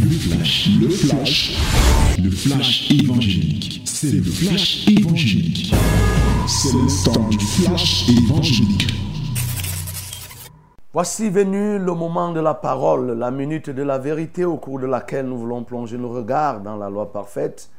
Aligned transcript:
Le 0.00 0.10
flash, 0.10 0.68
le 0.80 0.88
flash, 0.88 1.56
le 2.22 2.30
flash 2.30 2.90
évangélique. 2.90 3.82
C'est 3.84 4.12
le 4.12 4.22
flash 4.22 4.86
évangélique. 4.88 5.74
C'est 6.46 6.72
le 6.72 7.04
temps 7.04 7.28
du 7.28 7.38
flash 7.38 8.08
évangélique. 8.08 8.86
Voici 10.92 11.28
venu 11.28 11.78
le 11.78 11.92
moment 11.94 12.32
de 12.32 12.40
la 12.40 12.54
parole, 12.54 13.12
la 13.18 13.30
minute 13.30 13.70
de 13.70 13.82
la 13.82 13.98
vérité 13.98 14.44
au 14.44 14.56
cours 14.56 14.80
de 14.80 14.86
laquelle 14.86 15.26
nous 15.26 15.38
voulons 15.38 15.64
plonger 15.64 15.98
nos 15.98 16.10
regards 16.10 16.60
dans 16.60 16.76
la 16.76 16.88
loi 16.88 17.12
parfaite, 17.12 17.70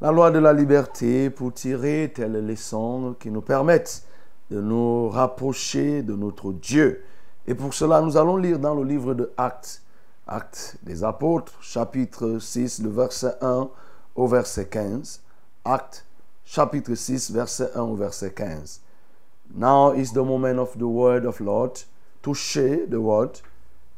la 0.00 0.12
loi 0.12 0.30
de 0.30 0.38
la 0.38 0.52
liberté 0.52 1.30
pour 1.30 1.52
tirer 1.52 2.12
telles 2.14 2.46
leçons 2.46 3.16
qui 3.18 3.30
nous 3.30 3.42
permettent 3.42 4.04
de 4.50 4.60
nous 4.60 5.08
rapprocher 5.08 6.02
de 6.02 6.14
notre 6.14 6.52
Dieu. 6.52 7.02
Et 7.46 7.54
pour 7.54 7.74
cela, 7.74 8.00
nous 8.00 8.16
allons 8.16 8.36
lire 8.36 8.58
dans 8.58 8.74
le 8.74 8.84
livre 8.84 9.14
de 9.14 9.30
Actes, 9.36 9.82
Actes 10.28 10.76
des 10.82 11.04
Apôtres, 11.04 11.54
chapitre 11.62 12.38
6, 12.38 12.82
le 12.82 12.90
verset 12.90 13.34
1 13.40 13.70
au 14.14 14.26
verset 14.26 14.66
15. 14.66 15.22
Actes, 15.64 16.04
chapitre 16.44 16.94
6, 16.94 17.30
verset 17.30 17.70
1 17.74 17.80
au 17.80 17.94
verset 17.94 18.30
15. 18.30 18.80
Now 19.54 19.92
is 19.92 20.12
the 20.12 20.22
moment 20.22 20.58
of 20.58 20.76
the 20.76 20.86
word 20.86 21.24
of 21.24 21.40
Lord 21.40 21.82
to 22.22 22.34
share 22.34 22.84
the 22.86 23.00
word, 23.00 23.40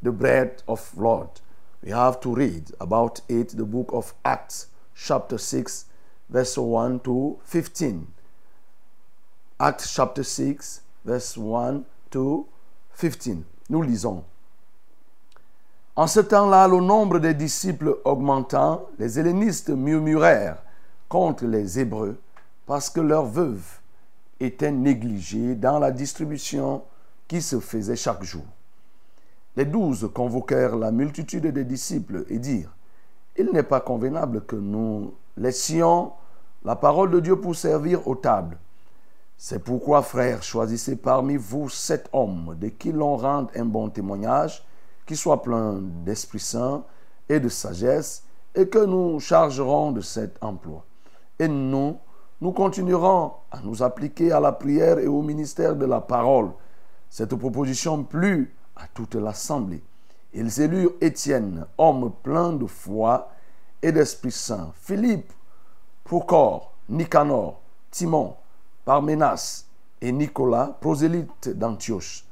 the 0.01 0.11
bread 0.11 0.63
of 0.69 0.93
Lord. 0.95 1.41
We 1.83 1.91
have 1.91 2.21
to 2.21 2.33
read 2.33 2.71
about 2.79 3.19
it, 3.27 3.49
the 3.57 3.65
book 3.65 3.89
of 3.91 4.13
Acts, 4.23 4.67
chapter 4.95 5.37
6, 5.37 5.85
verse 6.29 6.57
1 6.57 7.01
to 7.01 7.39
15. 7.43 8.07
Acts 9.59 9.93
chapter 9.93 10.23
6, 10.23 10.81
verse 11.03 11.37
1 11.37 11.85
to 12.11 12.47
15. 12.93 13.45
Nous 13.69 13.81
lisons. 13.81 14.23
En 15.95 16.07
ce 16.07 16.21
temps-là, 16.21 16.67
le 16.69 16.79
nombre 16.79 17.19
des 17.19 17.33
disciples 17.33 17.97
augmentant, 18.05 18.85
les 18.97 19.19
hellénistes 19.19 19.69
murmurèrent 19.69 20.63
contre 21.09 21.45
les 21.45 21.79
Hébreux 21.79 22.17
parce 22.65 22.89
que 22.89 23.01
leurs 23.01 23.25
veuves 23.25 23.79
étaient 24.39 24.71
négligées 24.71 25.55
dans 25.55 25.79
la 25.79 25.91
distribution 25.91 26.83
qui 27.27 27.41
se 27.41 27.59
faisait 27.59 27.97
chaque 27.97 28.23
jour. 28.23 28.45
Les 29.57 29.65
douze 29.65 30.09
convoquèrent 30.13 30.77
la 30.77 30.91
multitude 30.91 31.47
des 31.47 31.65
disciples 31.65 32.23
et 32.29 32.39
dirent, 32.39 32.73
Il 33.37 33.49
n'est 33.51 33.61
pas 33.63 33.81
convenable 33.81 34.45
que 34.45 34.55
nous 34.55 35.13
laissions 35.35 36.13
la 36.63 36.77
parole 36.77 37.11
de 37.11 37.19
Dieu 37.19 37.35
pour 37.35 37.55
servir 37.55 38.07
aux 38.07 38.15
tables. 38.15 38.57
C'est 39.37 39.63
pourquoi, 39.63 40.03
frères, 40.03 40.41
choisissez 40.41 40.95
parmi 40.95 41.35
vous 41.35 41.67
sept 41.67 42.07
hommes 42.13 42.55
de 42.61 42.69
qui 42.69 42.93
l'on 42.93 43.17
rende 43.17 43.49
un 43.55 43.65
bon 43.65 43.89
témoignage, 43.89 44.63
qui 45.11 45.17
soient 45.17 45.41
pleins 45.41 45.81
d'Esprit 46.05 46.39
Saint 46.39 46.85
et 47.27 47.41
de 47.41 47.49
sagesse, 47.49 48.23
et 48.55 48.69
que 48.69 48.79
nous 48.79 49.19
chargerons 49.19 49.91
de 49.91 49.99
cet 49.99 50.41
emploi. 50.41 50.85
Et 51.37 51.49
nous, 51.49 51.97
nous 52.39 52.53
continuerons 52.53 53.33
à 53.51 53.59
nous 53.59 53.83
appliquer 53.83 54.31
à 54.31 54.39
la 54.39 54.53
prière 54.53 54.99
et 54.99 55.07
au 55.07 55.21
ministère 55.21 55.75
de 55.75 55.85
la 55.85 55.99
parole. 55.99 56.51
Cette 57.09 57.35
proposition 57.35 58.05
plut 58.05 58.55
à 58.77 58.83
toute 58.93 59.15
l'assemblée. 59.15 59.83
Ils 60.33 60.61
élurent 60.61 60.93
Étienne, 61.01 61.65
homme 61.77 62.13
plein 62.23 62.53
de 62.53 62.65
foi 62.65 63.31
et 63.81 63.91
d'Esprit 63.91 64.31
Saint, 64.31 64.71
Philippe, 64.79 65.33
Procor, 66.05 66.71
Nicanor, 66.87 67.59
Timon, 67.89 68.35
Parménas 68.85 69.65
et 69.99 70.13
Nicolas, 70.13 70.77
prosélytes 70.79 71.49
d'Antioche. 71.49 72.23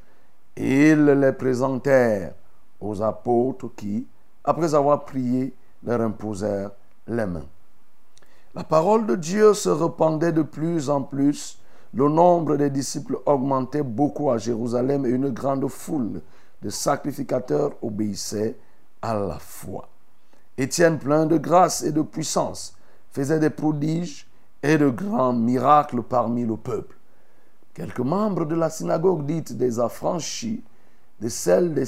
Ils 0.55 1.03
les 1.03 1.33
présentèrent 1.33 2.35
aux 2.79 3.01
apôtres 3.01 3.69
qui, 3.75 4.07
après 4.43 4.73
avoir 4.73 5.05
prié, 5.05 5.53
leur 5.83 6.01
imposèrent 6.01 6.71
les 7.07 7.25
mains. 7.25 7.45
La 8.55 8.63
parole 8.63 9.05
de 9.05 9.15
Dieu 9.15 9.53
se 9.53 9.69
répandait 9.69 10.31
de 10.31 10.41
plus 10.41 10.89
en 10.89 11.03
plus. 11.03 11.59
Le 11.93 12.09
nombre 12.09 12.57
des 12.57 12.69
disciples 12.69 13.17
augmentait 13.25 13.83
beaucoup 13.83 14.31
à 14.31 14.37
Jérusalem 14.37 15.05
et 15.05 15.09
une 15.09 15.29
grande 15.29 15.67
foule 15.67 16.21
de 16.61 16.69
sacrificateurs 16.69 17.71
obéissait 17.81 18.57
à 19.01 19.13
la 19.13 19.39
foi. 19.39 19.87
Étienne, 20.57 20.99
plein 20.99 21.25
de 21.25 21.37
grâce 21.37 21.83
et 21.83 21.91
de 21.91 22.01
puissance, 22.01 22.75
faisait 23.11 23.39
des 23.39 23.49
prodiges 23.49 24.27
et 24.61 24.77
de 24.77 24.89
grands 24.89 25.33
miracles 25.33 26.03
parmi 26.03 26.45
le 26.45 26.57
peuple. 26.57 26.97
Quelques 27.73 27.99
membres 27.99 28.45
de 28.45 28.55
la 28.55 28.69
synagogue 28.69 29.25
dite 29.25 29.55
des 29.55 29.79
affranchis, 29.79 30.63
de 31.21 31.29
celle 31.29 31.73
des 31.73 31.85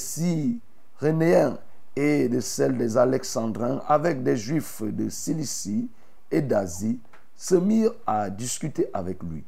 Cyrénéens 1.02 1.58
et 1.96 2.30
de 2.30 2.40
celle 2.40 2.78
des 2.78 2.96
Alexandrins, 2.96 3.82
avec 3.88 4.22
des 4.22 4.38
Juifs 4.38 4.84
de 4.84 5.10
Cilicie 5.10 5.90
et 6.30 6.44
d'Asie, 6.44 7.00
se 7.36 7.56
mirent 7.56 7.96
à 8.06 8.30
discuter 8.30 8.88
avec 8.94 9.24
lui. 9.24 9.44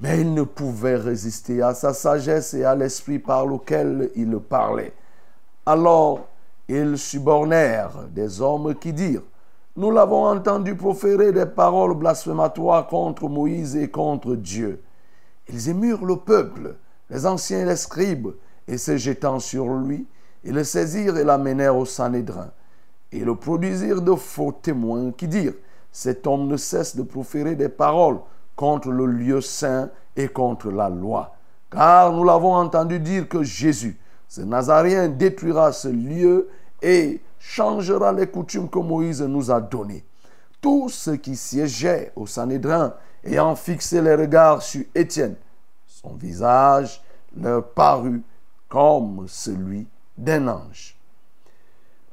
Mais 0.00 0.20
ils 0.20 0.34
ne 0.34 0.42
pouvaient 0.42 0.96
résister 0.96 1.62
à 1.62 1.72
sa 1.72 1.94
sagesse 1.94 2.52
et 2.52 2.64
à 2.64 2.74
l'esprit 2.74 3.18
par 3.18 3.46
lequel 3.46 4.10
il 4.14 4.38
parlait. 4.38 4.92
Alors 5.64 6.28
ils 6.68 6.98
subornèrent 6.98 8.06
des 8.10 8.42
hommes 8.42 8.74
qui 8.74 8.92
dirent, 8.92 9.22
nous 9.76 9.90
l'avons 9.90 10.26
entendu 10.26 10.74
proférer 10.74 11.32
des 11.32 11.46
paroles 11.46 11.94
blasphématoires 11.94 12.86
contre 12.86 13.30
Moïse 13.30 13.76
et 13.76 13.88
contre 13.88 14.36
Dieu. 14.36 14.82
Ils 15.48 15.70
émurent 15.70 16.04
le 16.04 16.16
peuple, 16.16 16.76
les 17.08 17.24
anciens 17.24 17.60
et 17.60 17.64
les 17.64 17.76
scribes, 17.76 18.28
et 18.68 18.76
se 18.76 18.98
jetant 18.98 19.38
sur 19.38 19.66
lui, 19.72 20.06
ils 20.44 20.54
le 20.54 20.64
saisirent 20.64 21.16
et 21.16 21.24
l'amenèrent 21.24 21.76
au 21.76 21.84
Sanhédrin. 21.84 22.50
Et 23.12 23.20
le 23.20 23.34
produisirent 23.34 24.02
de 24.02 24.14
faux 24.14 24.52
témoins 24.52 25.12
qui 25.12 25.28
dirent, 25.28 25.54
cet 25.92 26.26
homme 26.26 26.46
ne 26.46 26.56
cesse 26.56 26.96
de 26.96 27.02
proférer 27.02 27.56
des 27.56 27.68
paroles 27.68 28.20
contre 28.56 28.90
le 28.90 29.06
lieu 29.06 29.40
saint 29.40 29.90
et 30.16 30.28
contre 30.28 30.70
la 30.70 30.88
loi. 30.88 31.34
Car 31.70 32.12
nous 32.12 32.24
l'avons 32.24 32.54
entendu 32.54 33.00
dire 33.00 33.28
que 33.28 33.42
Jésus, 33.42 33.98
ce 34.28 34.42
Nazaréen, 34.42 35.08
détruira 35.08 35.72
ce 35.72 35.88
lieu 35.88 36.48
et 36.82 37.20
changera 37.38 38.12
les 38.12 38.26
coutumes 38.26 38.68
que 38.68 38.78
Moïse 38.78 39.22
nous 39.22 39.50
a 39.50 39.60
données. 39.60 40.04
Tous 40.60 40.88
ceux 40.88 41.16
qui 41.16 41.36
siégeaient 41.36 42.12
au 42.14 42.26
Sanhédrin, 42.26 42.94
ayant 43.24 43.56
fixé 43.56 44.00
les 44.00 44.14
regards 44.14 44.62
sur 44.62 44.84
Étienne, 44.94 45.36
son 45.86 46.14
visage 46.14 47.02
leur 47.36 47.66
parut 47.68 48.22
comme 48.68 49.24
celui 49.26 49.86
d'un 50.20 50.48
ange. 50.48 50.96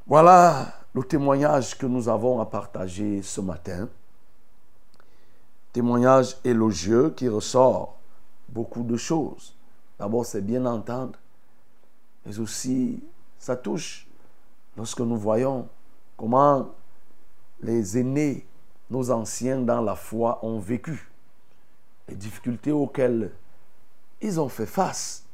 Voilà 0.05 0.73
le 0.93 1.03
témoignage 1.03 1.77
que 1.77 1.85
nous 1.85 2.07
avons 2.07 2.39
à 2.39 2.45
partager 2.45 3.21
ce 3.21 3.41
matin. 3.41 3.89
Témoignage 5.73 6.37
élogieux 6.45 7.11
qui 7.11 7.27
ressort 7.27 7.97
beaucoup 8.47 8.83
de 8.83 8.95
choses. 8.95 9.53
D'abord, 9.99 10.25
c'est 10.25 10.41
bien 10.41 10.65
entendre, 10.65 11.19
mais 12.25 12.39
aussi 12.39 13.03
ça 13.37 13.57
touche 13.57 14.07
lorsque 14.77 15.01
nous 15.01 15.17
voyons 15.17 15.67
comment 16.15 16.69
les 17.61 17.97
aînés, 17.97 18.47
nos 18.89 19.11
anciens 19.11 19.59
dans 19.59 19.81
la 19.81 19.95
foi 19.95 20.39
ont 20.43 20.59
vécu, 20.59 21.11
les 22.07 22.15
difficultés 22.15 22.71
auxquelles 22.71 23.33
ils 24.21 24.39
ont 24.39 24.49
fait 24.49 24.65
face, 24.65 25.25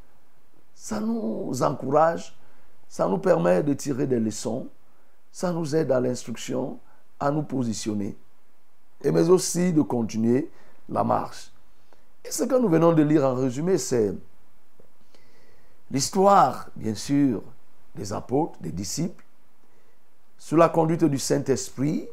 ça 0.73 0.99
nous 0.99 1.61
encourage, 1.61 2.35
ça 2.93 3.07
nous 3.07 3.17
permet 3.17 3.63
de 3.63 3.73
tirer 3.73 4.05
des 4.05 4.19
leçons, 4.19 4.67
ça 5.31 5.51
nous 5.51 5.75
aide 5.75 5.91
à 5.91 5.99
l'instruction, 5.99 6.79
à 7.19 7.31
nous 7.31 7.41
positionner, 7.41 8.15
et 9.01 9.11
mais 9.11 9.29
aussi 9.29 9.73
de 9.73 9.81
continuer 9.81 10.51
la 10.87 11.03
marche. 11.03 11.51
Et 12.23 12.29
ce 12.29 12.43
que 12.43 12.53
nous 12.53 12.69
venons 12.69 12.93
de 12.93 13.01
lire 13.01 13.25
en 13.25 13.33
résumé, 13.33 13.79
c'est 13.79 14.13
l'histoire, 15.89 16.69
bien 16.75 16.93
sûr, 16.93 17.41
des 17.95 18.13
apôtres, 18.13 18.59
des 18.61 18.71
disciples, 18.71 19.25
sous 20.37 20.55
la 20.55 20.69
conduite 20.69 21.03
du 21.05 21.17
Saint-Esprit, 21.17 22.07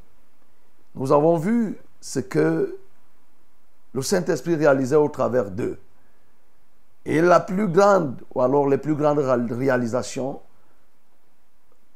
nous 0.95 1.13
avons 1.13 1.37
vu 1.37 1.77
ce 2.01 2.21
que 2.21 2.79
le 3.93 4.01
Saint-Esprit 4.01 4.55
réalisait 4.55 4.97
au 4.97 5.11
travers 5.11 5.51
d'eux. 5.51 5.79
Et 7.05 7.21
la 7.21 7.41
plus 7.41 7.69
grande, 7.69 8.23
ou 8.35 8.41
alors 8.41 8.67
les 8.67 8.79
plus 8.79 8.95
grandes 8.95 9.19
réalisations, 9.19 10.41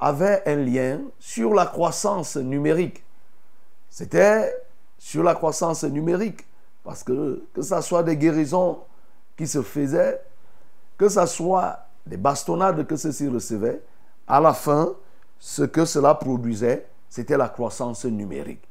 avaient 0.04 0.42
un 0.44 0.56
lien 0.56 1.00
sur 1.18 1.54
la 1.54 1.64
croissance 1.64 2.36
numérique. 2.36 3.02
C'était 3.88 4.54
sur 4.98 5.22
la 5.22 5.34
croissance 5.34 5.82
numérique. 5.84 6.44
Parce 6.84 7.02
que 7.02 7.42
que 7.54 7.62
ce 7.62 7.80
soit 7.80 8.02
des 8.02 8.14
guérisons 8.18 8.80
qui 9.34 9.46
se 9.46 9.62
faisaient, 9.62 10.20
que 10.98 11.08
ce 11.08 11.24
soit 11.24 11.78
des 12.04 12.18
bastonnades 12.18 12.86
que 12.86 12.96
ceux-ci 12.96 13.28
recevaient, 13.28 13.80
à 14.26 14.40
la 14.40 14.52
fin, 14.52 14.94
ce 15.38 15.62
que 15.62 15.86
cela 15.86 16.14
produisait, 16.14 16.86
c'était 17.08 17.38
la 17.38 17.48
croissance 17.48 18.04
numérique. 18.04 18.62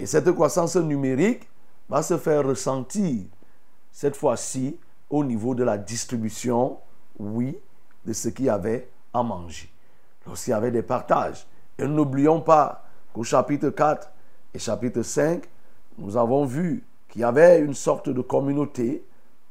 Et 0.00 0.06
cette 0.06 0.32
croissance 0.32 0.74
numérique 0.74 1.48
va 1.88 2.02
se 2.02 2.18
faire 2.18 2.44
ressentir, 2.44 3.26
cette 3.92 4.16
fois-ci, 4.16 4.76
au 5.08 5.22
niveau 5.22 5.54
de 5.54 5.62
la 5.62 5.78
distribution, 5.78 6.78
oui, 7.20 7.56
de 8.04 8.12
ce 8.12 8.30
qu'il 8.30 8.46
y 8.46 8.50
avait 8.50 8.88
à 9.14 9.22
manger. 9.22 9.70
Lorsqu'il 10.26 10.50
y 10.50 10.54
avait 10.54 10.70
des 10.70 10.82
partages, 10.82 11.46
Et 11.78 11.86
n'oublions 11.86 12.40
pas 12.40 12.84
qu'au 13.12 13.22
chapitre 13.22 13.70
4 13.70 14.10
et 14.54 14.58
chapitre 14.58 15.02
5, 15.02 15.44
nous 15.98 16.16
avons 16.16 16.44
vu 16.44 16.84
qu'il 17.08 17.20
y 17.20 17.24
avait 17.24 17.60
une 17.60 17.74
sorte 17.74 18.08
de 18.08 18.20
communauté 18.20 19.04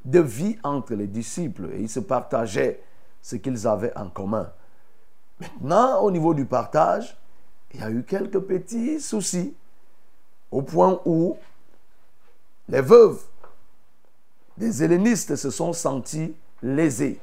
de 0.03 0.19
vie 0.19 0.57
entre 0.63 0.93
les 0.95 1.07
disciples 1.07 1.69
et 1.73 1.81
ils 1.81 1.89
se 1.89 1.99
partageaient 1.99 2.81
ce 3.21 3.35
qu'ils 3.35 3.67
avaient 3.67 3.95
en 3.97 4.09
commun. 4.09 4.51
Maintenant, 5.39 6.01
au 6.01 6.11
niveau 6.11 6.33
du 6.33 6.45
partage, 6.45 7.17
il 7.73 7.79
y 7.79 7.83
a 7.83 7.89
eu 7.89 8.03
quelques 8.03 8.39
petits 8.39 8.99
soucis 8.99 9.53
au 10.51 10.61
point 10.61 11.01
où 11.05 11.37
les 12.69 12.81
veuves 12.81 13.21
des 14.57 14.83
hellénistes 14.83 15.35
se 15.35 15.49
sont 15.49 15.73
sentis 15.73 16.33
lésés 16.61 17.19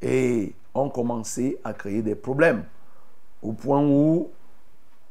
et 0.00 0.54
ont 0.74 0.88
commencé 0.88 1.58
à 1.64 1.72
créer 1.72 2.02
des 2.02 2.14
problèmes 2.14 2.64
au 3.44 3.52
point 3.52 3.86
où, 3.86 4.30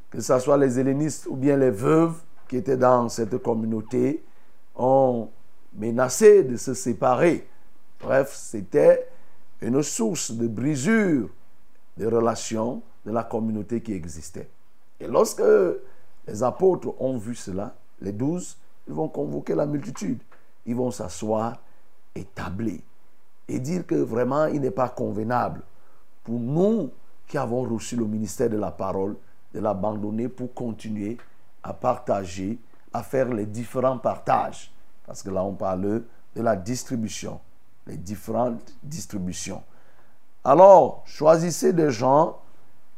que 0.10 0.20
ce 0.20 0.40
soit 0.40 0.58
les 0.58 0.80
hellénistes 0.80 1.28
ou 1.28 1.36
bien 1.36 1.56
les 1.56 1.70
veuves 1.70 2.16
qui 2.50 2.58
étaient 2.58 2.78
dans 2.78 3.08
cette 3.08 3.38
communauté, 3.38 4.24
ont 4.76 5.30
menacé 5.76 6.44
de 6.44 6.58
se 6.58 6.74
séparer. 6.74 7.48
Bref, 8.02 8.34
c'était 8.34 9.08
une 9.62 9.82
source 9.84 10.32
de 10.32 10.48
brisure 10.48 11.30
des 11.96 12.08
relations 12.08 12.82
de 13.06 13.12
la 13.12 13.24
communauté 13.24 13.82
qui 13.82 13.94
existait. 13.94 14.50
Et 15.00 15.08
lorsque 15.08 15.44
les 16.28 16.44
apôtres 16.44 17.00
ont 17.00 17.18
vu 17.18 17.36
cela, 17.36 17.76
les 18.02 18.12
douze, 18.12 18.58
ils 18.88 18.94
vont 18.94 19.08
convoquer 19.08 19.56
la 19.56 19.66
multitude. 19.66 20.22
Ils 20.66 20.76
vont 20.76 20.92
s'asseoir 20.92 21.62
et 22.16 22.24
tabler 22.24 22.82
et 23.48 23.60
dire 23.60 23.86
que 23.86 23.96
vraiment 23.96 24.46
il 24.46 24.62
n'est 24.62 24.72
pas 24.72 24.90
convenable 24.90 25.62
pour 26.24 26.40
nous 26.40 26.90
qui 27.28 27.38
avons 27.38 27.64
reçu 27.64 27.96
le 27.96 28.06
ministère 28.06 28.50
de 28.50 28.58
la 28.58 28.72
parole 28.72 29.16
de 29.54 29.60
l'abandonner 29.60 30.28
pour 30.28 30.54
continuer 30.54 31.18
à 31.62 31.74
partager, 31.74 32.60
à 32.92 33.04
faire 33.04 33.30
les 33.30 33.46
différents 33.46 33.98
partages. 33.98 34.72
Parce 35.06 35.22
que 35.24 35.30
là, 35.30 35.44
on 35.44 35.54
parle 35.54 36.04
de 36.36 36.42
la 36.42 36.56
distribution, 36.56 37.40
les 37.88 37.98
différentes 37.98 38.74
distributions. 38.82 39.64
Alors, 40.44 41.04
choisissez 41.06 41.72
des 41.74 41.92
gens 41.92 42.40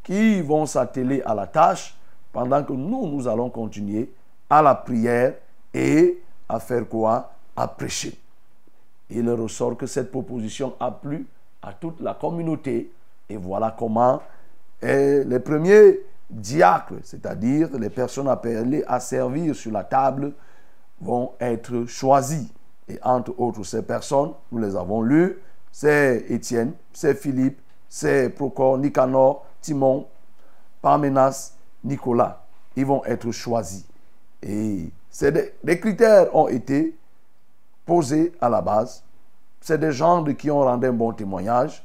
qui 0.04 0.42
vont 0.42 0.66
s'atteler 0.66 1.22
à 1.24 1.34
la 1.34 1.48
tâche 1.48 1.96
pendant 2.32 2.64
que 2.64 2.74
nous, 2.74 3.08
nous 3.08 3.28
allons 3.28 3.50
continuer 3.50 4.12
à 4.50 4.62
la 4.62 4.76
prière 4.76 5.36
et 5.74 6.22
à 6.48 6.60
faire 6.60 6.88
quoi? 6.88 7.32
À 7.56 7.68
prêcher. 7.68 8.20
Il 9.10 9.30
ressort 9.30 9.78
que 9.78 9.88
cette 9.88 10.12
proposition 10.12 10.76
a 10.80 10.92
plu 10.92 11.26
à 11.62 11.74
toute 11.74 12.02
la 12.02 12.14
communauté. 12.14 12.92
Et 13.30 13.38
voilà 13.38 13.76
comment 13.78 14.22
les 14.82 15.40
premiers 15.40 16.02
diacres, 16.30 16.96
c'est-à-dire 17.04 17.70
les 17.78 17.90
personnes 17.90 18.28
appelées 18.28 18.84
à 18.88 19.00
servir 19.00 19.56
sur 19.56 19.72
la 19.72 19.84
table, 19.84 20.34
vont 21.02 21.32
être 21.40 21.86
choisis. 21.86 22.48
Et 22.88 23.00
entre 23.04 23.34
autres, 23.40 23.64
ces 23.64 23.82
personnes, 23.82 24.32
nous 24.52 24.60
les 24.60 24.76
avons 24.76 25.02
lues, 25.02 25.40
c'est 25.72 26.26
Étienne, 26.30 26.74
c'est 26.94 27.16
Philippe, 27.16 27.60
c'est 27.90 28.30
Procor, 28.30 28.78
Nicanor, 28.78 29.46
Timon, 29.62 30.08
Parmenas, 30.82 31.54
Nicolas. 31.84 32.44
Ils 32.76 32.86
vont 32.86 33.04
être 33.06 33.32
choisis. 33.32 33.86
Et 34.44 34.90
des, 35.22 35.80
critères 35.80 36.36
ont 36.36 36.48
été 36.48 36.96
posés 37.86 38.34
à 38.40 38.50
la 38.50 38.62
base. 38.62 39.04
C'est 39.62 39.80
des 39.80 39.92
gens 39.92 40.22
de 40.22 40.34
qui 40.34 40.52
ont 40.52 40.60
rendu 40.60 40.88
un 40.88 40.94
bon 40.94 41.12
témoignage, 41.14 41.85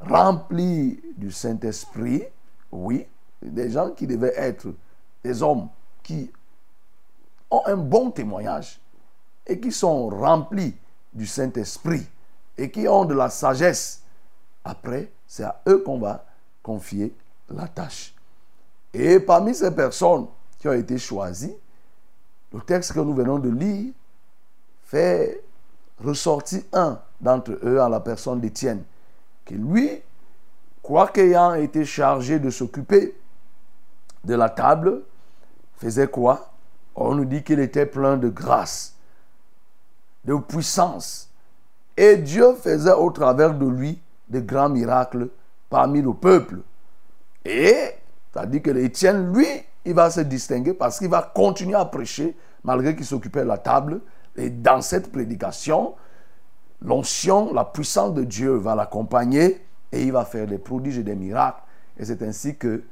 remplis 0.00 1.00
du 1.16 1.30
Saint-Esprit, 1.30 2.24
oui, 2.70 3.06
des 3.42 3.70
gens 3.70 3.90
qui 3.90 4.06
devaient 4.06 4.34
être 4.36 4.68
des 5.22 5.42
hommes 5.42 5.68
qui 6.02 6.30
ont 7.50 7.62
un 7.66 7.76
bon 7.76 8.10
témoignage 8.10 8.80
et 9.46 9.58
qui 9.58 9.72
sont 9.72 10.08
remplis 10.08 10.74
du 11.12 11.26
Saint-Esprit 11.26 12.06
et 12.56 12.70
qui 12.70 12.86
ont 12.88 13.04
de 13.04 13.14
la 13.14 13.30
sagesse. 13.30 14.02
Après, 14.64 15.10
c'est 15.26 15.44
à 15.44 15.60
eux 15.68 15.78
qu'on 15.78 15.98
va 15.98 16.24
confier 16.62 17.14
la 17.48 17.68
tâche. 17.68 18.14
Et 18.92 19.20
parmi 19.20 19.54
ces 19.54 19.70
personnes 19.70 20.26
qui 20.58 20.68
ont 20.68 20.72
été 20.72 20.98
choisies, 20.98 21.56
le 22.52 22.60
texte 22.60 22.92
que 22.92 23.00
nous 23.00 23.14
venons 23.14 23.38
de 23.38 23.50
lire 23.50 23.92
fait 24.84 25.42
ressortir 26.02 26.62
un 26.72 27.00
d'entre 27.20 27.58
eux 27.62 27.80
à 27.80 27.88
la 27.88 28.00
personne 28.00 28.40
d'Étienne, 28.40 28.82
lui, 29.54 30.02
quoiqu'ayant 30.82 31.54
été 31.54 31.84
chargé 31.84 32.38
de 32.38 32.50
s'occuper 32.50 33.16
de 34.24 34.34
la 34.34 34.48
table, 34.48 35.02
faisait 35.76 36.08
quoi? 36.08 36.52
On 36.94 37.14
nous 37.14 37.24
dit 37.24 37.42
qu'il 37.42 37.60
était 37.60 37.86
plein 37.86 38.16
de 38.16 38.28
grâce, 38.28 38.94
de 40.24 40.34
puissance. 40.36 41.30
Et 41.96 42.16
Dieu 42.16 42.54
faisait 42.54 42.92
au 42.92 43.10
travers 43.10 43.54
de 43.54 43.66
lui 43.66 44.00
de 44.28 44.40
grands 44.40 44.68
miracles 44.68 45.28
parmi 45.70 46.02
le 46.02 46.12
peuple. 46.14 46.58
Et, 47.44 47.94
dit 48.46 48.62
que 48.62 48.70
Étienne, 48.70 49.32
lui, 49.32 49.46
il 49.84 49.94
va 49.94 50.10
se 50.10 50.20
distinguer 50.20 50.74
parce 50.74 50.98
qu'il 50.98 51.08
va 51.08 51.22
continuer 51.22 51.74
à 51.74 51.84
prêcher 51.84 52.36
malgré 52.62 52.94
qu'il 52.94 53.06
s'occupait 53.06 53.42
de 53.42 53.48
la 53.48 53.58
table. 53.58 54.00
Et 54.36 54.50
dans 54.50 54.80
cette 54.80 55.10
prédication, 55.10 55.94
l'onction, 56.82 57.52
la 57.52 57.64
puissance 57.64 58.14
de 58.14 58.24
Dieu 58.24 58.54
va 58.54 58.74
l'accompagner 58.74 59.60
et 59.92 60.02
il 60.02 60.12
va 60.12 60.24
faire 60.24 60.46
des 60.46 60.58
prodiges 60.58 60.98
et 60.98 61.02
des 61.02 61.14
miracles. 61.14 61.62
Et 61.98 62.04
c'est 62.04 62.22
ainsi 62.22 62.56
que 62.56 62.84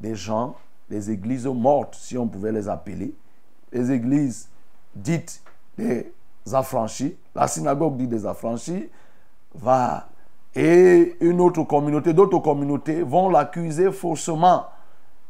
des 0.00 0.14
gens, 0.14 0.56
des 0.88 1.10
églises 1.10 1.46
mortes, 1.46 1.94
si 1.94 2.16
on 2.16 2.26
pouvait 2.26 2.52
les 2.52 2.68
appeler, 2.68 3.14
les 3.72 3.90
églises 3.90 4.48
dites 4.94 5.42
des 5.76 6.12
affranchis, 6.52 7.16
la 7.34 7.46
synagogue 7.46 7.96
dite 7.96 8.10
des 8.10 8.26
affranchis, 8.26 8.88
va 9.54 10.08
et 10.54 11.16
une 11.20 11.40
autre 11.40 11.62
communauté, 11.64 12.12
d'autres 12.12 12.38
communautés 12.38 13.02
vont 13.02 13.28
l'accuser 13.28 13.92
faussement, 13.92 14.66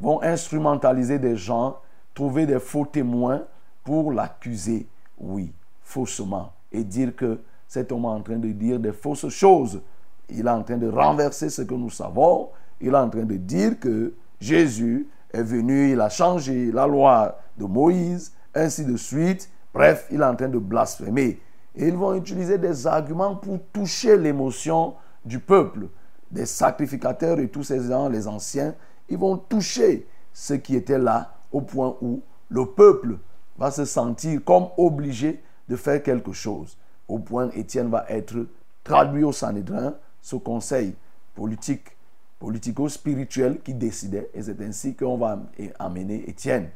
vont 0.00 0.22
instrumentaliser 0.22 1.18
des 1.18 1.36
gens, 1.36 1.78
trouver 2.14 2.46
des 2.46 2.60
faux 2.60 2.86
témoins 2.86 3.42
pour 3.84 4.12
l'accuser, 4.12 4.86
oui, 5.18 5.52
faussement, 5.82 6.52
et 6.72 6.84
dire 6.84 7.14
que 7.16 7.40
cet 7.68 7.92
homme 7.92 8.04
est 8.04 8.08
en 8.08 8.22
train 8.22 8.38
de 8.38 8.48
dire 8.48 8.80
des 8.80 8.92
fausses 8.92 9.28
choses. 9.28 9.82
Il 10.30 10.46
est 10.46 10.50
en 10.50 10.62
train 10.62 10.78
de 10.78 10.88
renverser 10.88 11.50
ce 11.50 11.62
que 11.62 11.74
nous 11.74 11.90
savons. 11.90 12.48
Il 12.80 12.88
est 12.88 12.96
en 12.96 13.10
train 13.10 13.24
de 13.24 13.36
dire 13.36 13.78
que 13.78 14.14
Jésus 14.40 15.06
est 15.32 15.42
venu, 15.42 15.92
il 15.92 16.00
a 16.00 16.08
changé 16.08 16.72
la 16.72 16.86
loi 16.86 17.38
de 17.58 17.64
Moïse, 17.64 18.32
ainsi 18.54 18.84
de 18.84 18.96
suite. 18.96 19.50
Bref, 19.74 20.06
il 20.10 20.20
est 20.20 20.24
en 20.24 20.34
train 20.34 20.48
de 20.48 20.58
blasphémer. 20.58 21.40
Et 21.74 21.88
ils 21.88 21.96
vont 21.96 22.14
utiliser 22.14 22.56
des 22.56 22.86
arguments 22.86 23.36
pour 23.36 23.58
toucher 23.72 24.16
l'émotion 24.16 24.94
du 25.24 25.38
peuple, 25.38 25.88
des 26.30 26.46
sacrificateurs 26.46 27.38
et 27.38 27.48
tous 27.48 27.64
ces 27.64 27.82
gens, 27.82 28.08
les 28.08 28.26
anciens. 28.26 28.74
Ils 29.10 29.18
vont 29.18 29.36
toucher 29.36 30.08
ce 30.32 30.54
qui 30.54 30.74
était 30.74 30.98
là 30.98 31.34
au 31.52 31.60
point 31.60 31.96
où 32.00 32.22
le 32.48 32.64
peuple 32.64 33.18
va 33.58 33.70
se 33.70 33.84
sentir 33.84 34.42
comme 34.44 34.68
obligé 34.78 35.42
de 35.68 35.76
faire 35.76 36.02
quelque 36.02 36.32
chose. 36.32 36.78
Au 37.08 37.18
point 37.18 37.50
Étienne 37.50 37.90
va 37.90 38.04
être 38.08 38.46
traduit 38.84 39.24
au 39.24 39.32
Sanhédrin, 39.32 39.94
ce 40.20 40.36
conseil 40.36 40.94
politique 41.34 41.96
politico-spirituel 42.38 43.60
qui 43.62 43.74
décidait. 43.74 44.30
Et 44.34 44.42
c'est 44.42 44.60
ainsi 44.60 44.94
qu'on 44.94 45.16
va 45.16 45.40
amener 45.78 46.28
Étienne. 46.28 46.70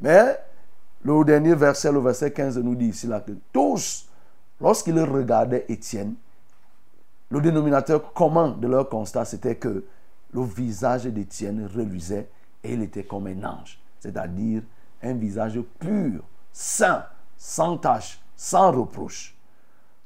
Mais 0.00 0.38
le 1.02 1.24
dernier 1.24 1.54
verset, 1.54 1.90
le 1.92 2.00
verset 2.00 2.32
15, 2.32 2.58
nous 2.58 2.74
dit 2.74 2.88
ici 2.88 3.06
là 3.06 3.20
que 3.20 3.32
tous, 3.52 4.08
lorsqu'ils 4.60 5.00
regardaient 5.00 5.64
Étienne, 5.68 6.14
le 7.30 7.40
dénominateur 7.40 8.12
commun 8.12 8.56
de 8.60 8.66
leur 8.66 8.88
constat, 8.88 9.24
c'était 9.24 9.56
que 9.56 9.84
le 10.32 10.42
visage 10.42 11.04
d'Étienne 11.04 11.68
reluisait 11.74 12.28
et 12.62 12.74
il 12.74 12.82
était 12.82 13.04
comme 13.04 13.26
un 13.26 13.44
ange, 13.44 13.80
c'est-à-dire 14.00 14.62
un 15.02 15.14
visage 15.14 15.60
pur, 15.78 16.22
saint, 16.52 17.04
sans 17.36 17.78
tache, 17.78 18.20
sans 18.36 18.70
reproche. 18.72 19.36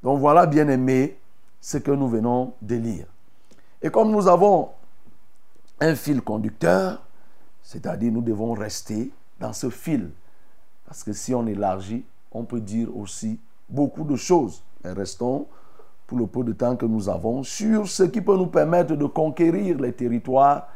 Donc 0.04 0.20
voilà, 0.20 0.44
bien 0.44 0.68
aimé, 0.68 1.16
ce 1.62 1.78
que 1.78 1.90
nous 1.90 2.08
venons 2.08 2.52
de 2.60 2.74
lire. 2.76 3.06
Et 3.80 3.90
comme 3.90 4.10
nous 4.10 4.28
avons 4.28 4.68
un 5.80 5.94
fil 5.94 6.20
conducteur, 6.20 7.02
c'est-à-dire 7.62 8.12
nous 8.12 8.20
devons 8.20 8.52
rester 8.52 9.10
dans 9.40 9.54
ce 9.54 9.70
fil. 9.70 10.10
Parce 10.84 11.02
que 11.02 11.14
si 11.14 11.34
on 11.34 11.46
élargit, 11.46 12.04
on 12.32 12.44
peut 12.44 12.60
dire 12.60 12.94
aussi 12.94 13.40
beaucoup 13.66 14.04
de 14.04 14.14
choses. 14.14 14.62
Mais 14.84 14.92
restons, 14.92 15.46
pour 16.06 16.18
le 16.18 16.26
peu 16.26 16.44
de 16.44 16.52
temps 16.52 16.76
que 16.76 16.84
nous 16.84 17.08
avons, 17.08 17.42
sur 17.42 17.88
ce 17.88 18.02
qui 18.02 18.20
peut 18.20 18.36
nous 18.36 18.48
permettre 18.48 18.94
de 18.94 19.06
conquérir 19.06 19.78
les 19.78 19.94
territoires 19.94 20.68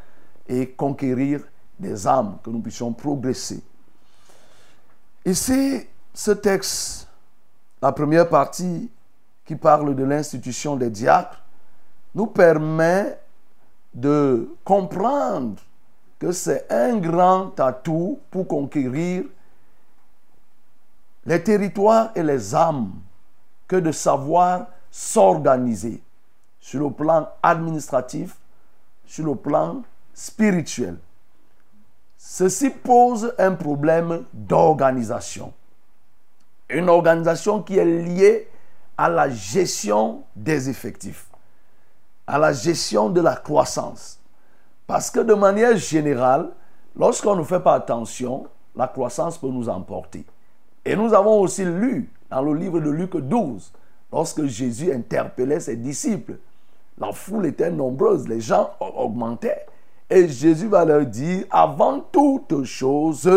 et 0.49 0.71
conquérir 0.71 1.43
des 1.79 2.07
âmes, 2.07 2.39
que 2.43 2.49
nous 2.49 2.61
puissions 2.61 2.95
progresser. 2.95 3.63
Ici, 5.27 5.83
ce 6.15 6.31
texte, 6.31 7.09
la 7.83 7.93
première 7.93 8.31
partie 8.31 8.91
qui 9.49 9.57
parle 9.57 9.97
de 9.97 10.05
l'institution 10.05 10.77
des 10.77 10.91
diacres, 10.91 11.43
nous 12.15 12.27
permet 12.27 13.19
de 13.95 14.55
comprendre 14.63 15.63
que 16.19 16.33
c'est 16.33 16.71
un 16.71 16.99
grand 16.99 17.59
atout 17.59 18.21
pour 18.31 18.47
conquérir 18.47 19.25
les 21.25 21.43
territoires 21.43 22.11
et 22.15 22.23
les 22.23 22.55
âmes 22.55 22.93
que 23.67 23.77
de 23.77 23.91
savoir 23.91 24.67
s'organiser 24.91 26.03
sur 26.61 26.87
le 26.87 26.91
plan 26.91 27.27
administratif, 27.43 28.37
sur 29.07 29.25
le 29.25 29.35
plan 29.35 29.81
spirituel. 30.13 30.99
Ceci 32.19 32.69
pose 32.69 33.33
un 33.39 33.55
problème 33.55 34.25
d'organisation. 34.35 35.55
Une 36.69 36.91
organisation 36.91 37.63
qui 37.63 37.79
est 37.79 37.85
liée 37.87 38.48
à 38.99 39.09
la 39.09 39.31
gestion 39.31 40.25
des 40.35 40.69
effectifs, 40.69 41.29
à 42.27 42.37
la 42.37 42.53
gestion 42.53 43.09
de 43.09 43.21
la 43.21 43.37
croissance. 43.37 44.19
Parce 44.89 45.09
que 45.09 45.21
de 45.21 45.35
manière 45.35 45.77
générale, 45.77 46.51
lorsqu'on 46.97 47.37
ne 47.37 47.45
fait 47.45 47.61
pas 47.61 47.75
attention, 47.75 48.49
la 48.75 48.89
croissance 48.89 49.39
peut 49.39 49.49
nous 49.49 49.69
emporter. 49.69 50.25
Et 50.85 50.97
nous 50.97 51.15
avons 51.15 51.41
aussi 51.41 51.65
lu 51.65 52.11
dans 52.29 52.43
le 52.43 52.55
livre 52.55 52.81
de 52.81 52.91
Luc 52.91 53.17
12, 53.17 53.73
lorsque 54.13 54.45
Jésus 54.47 54.93
interpellait 54.93 55.61
ses 55.61 55.77
disciples, 55.77 56.39
la 56.99 57.13
foule 57.13 57.47
était 57.47 57.71
nombreuse, 57.71 58.27
les 58.27 58.41
gens 58.41 58.73
augmentaient. 58.81 59.67
Et 60.11 60.27
Jésus 60.27 60.67
va 60.67 60.85
leur 60.85 61.07
dire, 61.07 61.45
avant 61.51 62.01
toute 62.01 62.65
chose, 62.65 63.31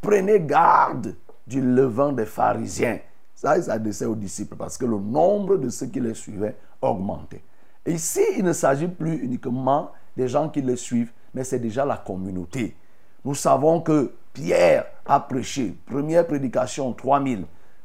prenez 0.00 0.40
garde 0.40 1.14
du 1.46 1.60
levain 1.60 2.12
des 2.12 2.24
pharisiens. 2.24 2.98
Ça, 3.36 3.58
il 3.58 3.62
s'adressait 3.62 4.06
aux 4.06 4.14
disciples 4.14 4.56
parce 4.56 4.78
que 4.78 4.86
le 4.86 4.98
nombre 4.98 5.58
de 5.58 5.68
ceux 5.68 5.86
qui 5.86 6.00
les 6.00 6.14
suivaient 6.14 6.56
augmentait. 6.80 7.42
Ici, 7.86 8.22
il 8.38 8.44
ne 8.44 8.54
s'agit 8.54 8.88
plus 8.88 9.16
uniquement 9.22 9.92
des 10.16 10.26
gens 10.26 10.48
qui 10.48 10.62
les 10.62 10.76
suivent, 10.76 11.12
mais 11.34 11.44
c'est 11.44 11.58
déjà 11.58 11.84
la 11.84 11.98
communauté. 11.98 12.74
Nous 13.26 13.34
savons 13.34 13.82
que 13.82 14.12
Pierre 14.32 14.86
a 15.04 15.20
prêché. 15.20 15.76
Première 15.84 16.26
prédication, 16.26 16.92
3000. 16.94 17.44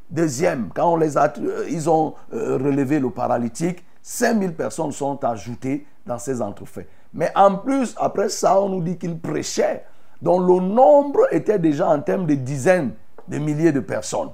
Deuxième, 0.10 0.70
quand 0.74 0.93
on 0.93 0.96
les 0.96 1.17
a, 1.17 1.31
euh, 1.39 1.65
ils 1.70 1.89
ont 1.89 2.15
euh, 2.34 2.58
relevé 2.58 3.00
le 3.00 3.10
paralytique, 3.10 3.84
5000 4.01 4.53
personnes 4.53 4.91
sont 4.93 5.22
ajoutées 5.24 5.86
dans 6.05 6.17
ces 6.17 6.41
entrefaits. 6.41 6.88
Mais 7.13 7.31
en 7.36 7.58
plus, 7.58 7.93
après 7.98 8.29
ça, 8.29 8.60
on 8.62 8.70
nous 8.70 8.81
dit 8.81 8.98
qu'il 8.98 9.20
prêchait, 9.20 9.84
dont 10.22 10.39
le 10.39 10.62
nombre 10.62 11.27
était 11.31 11.60
déjà 11.60 11.89
en 11.89 12.00
termes 12.00 12.25
de 12.25 12.36
dizaines 12.36 12.93
de 13.27 13.38
milliers 13.38 13.72
de 13.72 13.81
personnes. 13.81 14.29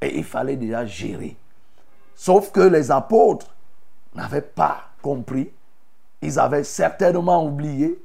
Et 0.00 0.18
il 0.18 0.24
fallait 0.24 0.56
déjà 0.56 0.84
gérer. 0.84 1.36
Sauf 2.14 2.50
que 2.50 2.60
les 2.60 2.90
apôtres 2.90 3.54
n'avaient 4.14 4.40
pas 4.40 4.90
compris. 5.02 5.50
Ils 6.22 6.38
avaient 6.38 6.64
certainement 6.64 7.44
oublié. 7.44 8.00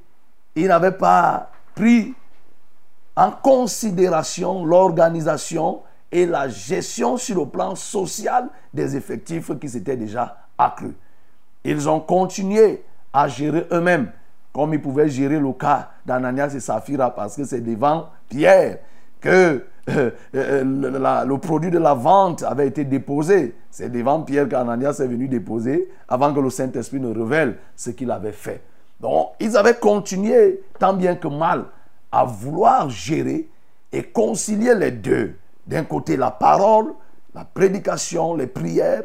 Ils 0.54 0.68
n'avaient 0.68 0.92
pas 0.92 1.50
pris 1.74 2.14
en 3.16 3.30
considération 3.30 4.64
l'organisation 4.64 5.82
et 6.10 6.26
la 6.26 6.48
gestion 6.48 7.16
sur 7.16 7.40
le 7.40 7.46
plan 7.50 7.74
social 7.74 8.48
des 8.72 8.96
effectifs 8.96 9.50
qui 9.58 9.68
s'étaient 9.68 9.96
déjà 9.96 10.36
accrus. 10.56 10.94
Ils 11.64 11.88
ont 11.88 12.00
continué 12.00 12.84
à 13.12 13.26
gérer 13.26 13.66
eux-mêmes, 13.72 14.12
comme 14.52 14.74
ils 14.74 14.82
pouvaient 14.82 15.08
gérer 15.08 15.38
le 15.38 15.52
cas 15.52 15.90
d'Ananias 16.06 16.52
et 16.54 16.60
Saphira, 16.60 17.12
parce 17.12 17.36
que 17.36 17.44
c'est 17.44 17.60
devant 17.60 18.10
Pierre 18.28 18.78
que 19.20 19.64
euh, 19.90 20.10
euh, 20.34 21.24
le, 21.26 21.38
produit 21.38 21.70
de 21.70 21.78
la 21.78 21.94
vente 21.94 22.42
avait 22.42 22.68
été 22.68 22.84
déposé. 22.84 23.54
C'est 23.70 23.90
devant 23.90 24.22
Pierre 24.22 24.48
qu'Ananias 24.48 25.00
est 25.00 25.06
venu 25.06 25.28
déposer 25.28 25.90
avant 26.08 26.32
que 26.32 26.40
le 26.40 26.50
Saint-Esprit 26.50 27.00
ne 27.00 27.14
révèle 27.14 27.58
ce 27.76 27.90
qu'il 27.90 28.10
avait 28.10 28.32
fait. 28.32 28.62
Donc, 29.00 29.30
ils 29.40 29.56
avaient 29.56 29.78
continué, 29.78 30.62
tant 30.78 30.94
bien 30.94 31.16
que 31.16 31.28
mal, 31.28 31.66
à 32.10 32.24
vouloir 32.24 32.88
gérer 32.88 33.48
et 33.92 34.02
concilier 34.02 34.74
les 34.74 34.90
deux. 34.90 35.34
D'un 35.66 35.84
côté, 35.84 36.16
la 36.16 36.30
parole, 36.30 36.94
la 37.34 37.44
prédication, 37.44 38.34
les 38.34 38.46
prières, 38.46 39.02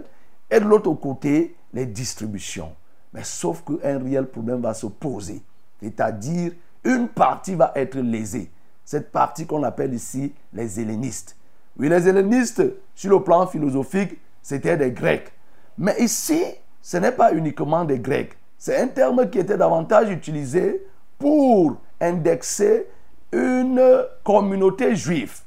et 0.50 0.60
de 0.60 0.66
l'autre 0.66 0.94
côté, 0.94 1.56
les 1.74 1.86
distributions. 1.86 2.72
Mais 3.14 3.24
sauf 3.24 3.64
qu'un 3.64 4.00
réel 4.00 4.28
problème 4.28 4.62
va 4.62 4.74
se 4.74 4.88
poser. 4.88 5.42
C'est-à-dire, 5.82 6.52
une 6.84 7.08
partie 7.08 7.56
va 7.56 7.72
être 7.76 7.98
lésée. 7.98 8.52
Cette 8.89 9.12
partie 9.12 9.46
qu'on 9.46 9.62
appelle 9.62 9.93
ici 9.93 10.34
les 10.51 10.79
hellénistes. 10.79 11.38
Oui, 11.77 11.89
les 11.89 12.08
hellénistes, 12.08 12.63
sur 12.96 13.12
le 13.12 13.24
plan 13.24 13.46
philosophique, 13.46 14.19
c'était 14.41 14.77
des 14.77 14.89
Grecs. 14.89 15.31
Mais 15.77 15.96
ici, 16.00 16.43
ce 16.81 16.98
n'est 16.98 17.12
pas 17.12 17.31
uniquement 17.34 17.86
des 17.86 18.00
Grecs. 18.00 18.36
C'est 18.58 18.81
un 18.81 18.88
terme 18.88 19.29
qui 19.29 19.38
était 19.38 19.58
davantage 19.58 20.10
utilisé 20.10 20.84
pour 21.19 21.77
indexer 22.01 22.88
une 23.31 23.79
communauté 24.24 24.96
juive. 24.96 25.38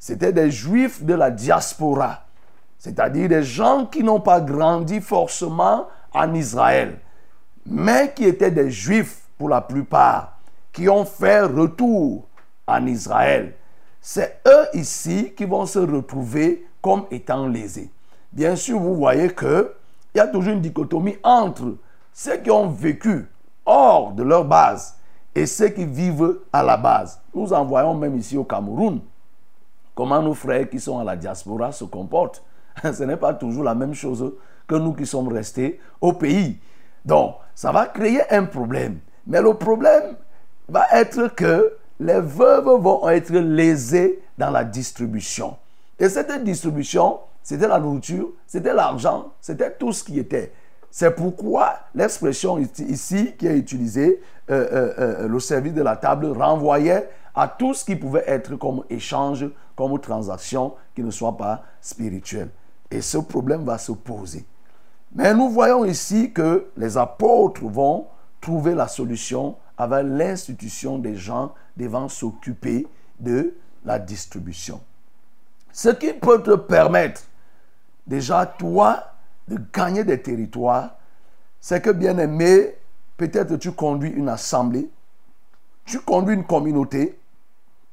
C'était 0.00 0.32
des 0.32 0.50
juifs 0.50 1.04
de 1.04 1.14
la 1.14 1.30
diaspora, 1.30 2.24
c'est-à-dire 2.80 3.28
des 3.28 3.44
gens 3.44 3.86
qui 3.86 4.02
n'ont 4.02 4.20
pas 4.20 4.40
grandi 4.40 5.00
forcément 5.00 5.86
en 6.12 6.34
Israël, 6.34 6.98
mais 7.64 8.12
qui 8.12 8.24
étaient 8.24 8.50
des 8.50 8.72
juifs 8.72 9.20
pour 9.38 9.50
la 9.50 9.60
plupart, 9.60 10.36
qui 10.72 10.88
ont 10.88 11.04
fait 11.04 11.42
retour 11.42 12.24
en 12.68 12.86
Israël. 12.86 13.54
C'est 14.00 14.40
eux 14.46 14.66
ici 14.74 15.32
qui 15.36 15.44
vont 15.44 15.66
se 15.66 15.78
retrouver 15.78 16.66
comme 16.80 17.04
étant 17.10 17.48
lésés. 17.48 17.90
Bien 18.32 18.54
sûr, 18.54 18.78
vous 18.78 18.94
voyez 18.94 19.34
qu'il 19.34 19.66
y 20.14 20.20
a 20.20 20.26
toujours 20.26 20.52
une 20.52 20.60
dichotomie 20.60 21.16
entre 21.22 21.76
ceux 22.12 22.36
qui 22.36 22.50
ont 22.50 22.68
vécu 22.68 23.26
hors 23.66 24.12
de 24.12 24.22
leur 24.22 24.44
base 24.44 24.96
et 25.34 25.46
ceux 25.46 25.68
qui 25.68 25.84
vivent 25.84 26.40
à 26.52 26.62
la 26.62 26.76
base. 26.76 27.20
Nous 27.34 27.52
en 27.52 27.64
voyons 27.64 27.94
même 27.94 28.16
ici 28.16 28.36
au 28.36 28.44
Cameroun 28.44 29.00
comment 29.94 30.22
nos 30.22 30.34
frères 30.34 30.70
qui 30.70 30.78
sont 30.78 31.00
à 31.00 31.04
la 31.04 31.16
diaspora 31.16 31.72
se 31.72 31.84
comportent. 31.84 32.44
Ce 32.84 33.02
n'est 33.02 33.16
pas 33.16 33.34
toujours 33.34 33.64
la 33.64 33.74
même 33.74 33.94
chose 33.94 34.32
que 34.68 34.76
nous 34.76 34.92
qui 34.92 35.06
sommes 35.06 35.26
restés 35.26 35.80
au 36.00 36.12
pays. 36.12 36.58
Donc, 37.04 37.34
ça 37.54 37.72
va 37.72 37.86
créer 37.86 38.20
un 38.32 38.44
problème. 38.44 39.00
Mais 39.26 39.42
le 39.42 39.54
problème 39.54 40.14
va 40.68 40.86
être 40.92 41.34
que 41.34 41.72
les 42.00 42.20
veuves 42.20 42.80
vont 42.80 43.08
être 43.08 43.32
lésées 43.32 44.22
dans 44.36 44.50
la 44.50 44.64
distribution. 44.64 45.56
Et 45.98 46.08
cette 46.08 46.44
distribution, 46.44 47.18
c'était 47.42 47.66
la 47.66 47.78
nourriture, 47.78 48.30
c'était 48.46 48.74
l'argent, 48.74 49.32
c'était 49.40 49.72
tout 49.72 49.92
ce 49.92 50.04
qui 50.04 50.18
était. 50.18 50.52
C'est 50.90 51.14
pourquoi 51.14 51.74
l'expression 51.94 52.58
ici 52.58 53.34
qui 53.36 53.46
est 53.46 53.56
utilisée, 53.56 54.22
euh, 54.50 54.68
euh, 54.72 54.94
euh, 54.98 55.28
le 55.28 55.40
service 55.40 55.74
de 55.74 55.82
la 55.82 55.96
table, 55.96 56.26
renvoyait 56.26 57.08
à 57.34 57.48
tout 57.48 57.74
ce 57.74 57.84
qui 57.84 57.96
pouvait 57.96 58.24
être 58.26 58.56
comme 58.56 58.84
échange, 58.88 59.46
comme 59.76 59.98
transaction, 60.00 60.74
qui 60.94 61.02
ne 61.02 61.10
soit 61.10 61.36
pas 61.36 61.62
spirituel. 61.80 62.48
Et 62.90 63.00
ce 63.00 63.18
problème 63.18 63.64
va 63.64 63.76
se 63.78 63.92
poser. 63.92 64.44
Mais 65.14 65.34
nous 65.34 65.48
voyons 65.48 65.84
ici 65.84 66.32
que 66.32 66.68
les 66.76 66.96
apôtres 66.96 67.64
vont 67.64 68.06
trouver 68.40 68.74
la 68.74 68.88
solution 68.88 69.56
avec 69.76 70.04
l'institution 70.06 70.98
des 70.98 71.16
gens 71.16 71.54
devant 71.78 72.08
s'occuper 72.08 72.86
de 73.20 73.54
la 73.84 73.98
distribution. 73.98 74.80
Ce 75.72 75.88
qui 75.88 76.12
peut 76.12 76.42
te 76.42 76.56
permettre, 76.56 77.22
déjà 78.06 78.44
toi, 78.44 79.12
de 79.46 79.58
gagner 79.72 80.04
des 80.04 80.20
territoires, 80.20 80.96
c'est 81.60 81.80
que, 81.80 81.90
bien 81.90 82.18
aimé, 82.18 82.74
peut-être 83.16 83.56
tu 83.56 83.72
conduis 83.72 84.10
une 84.10 84.28
assemblée, 84.28 84.90
tu 85.84 86.00
conduis 86.00 86.34
une 86.34 86.44
communauté, 86.44 87.18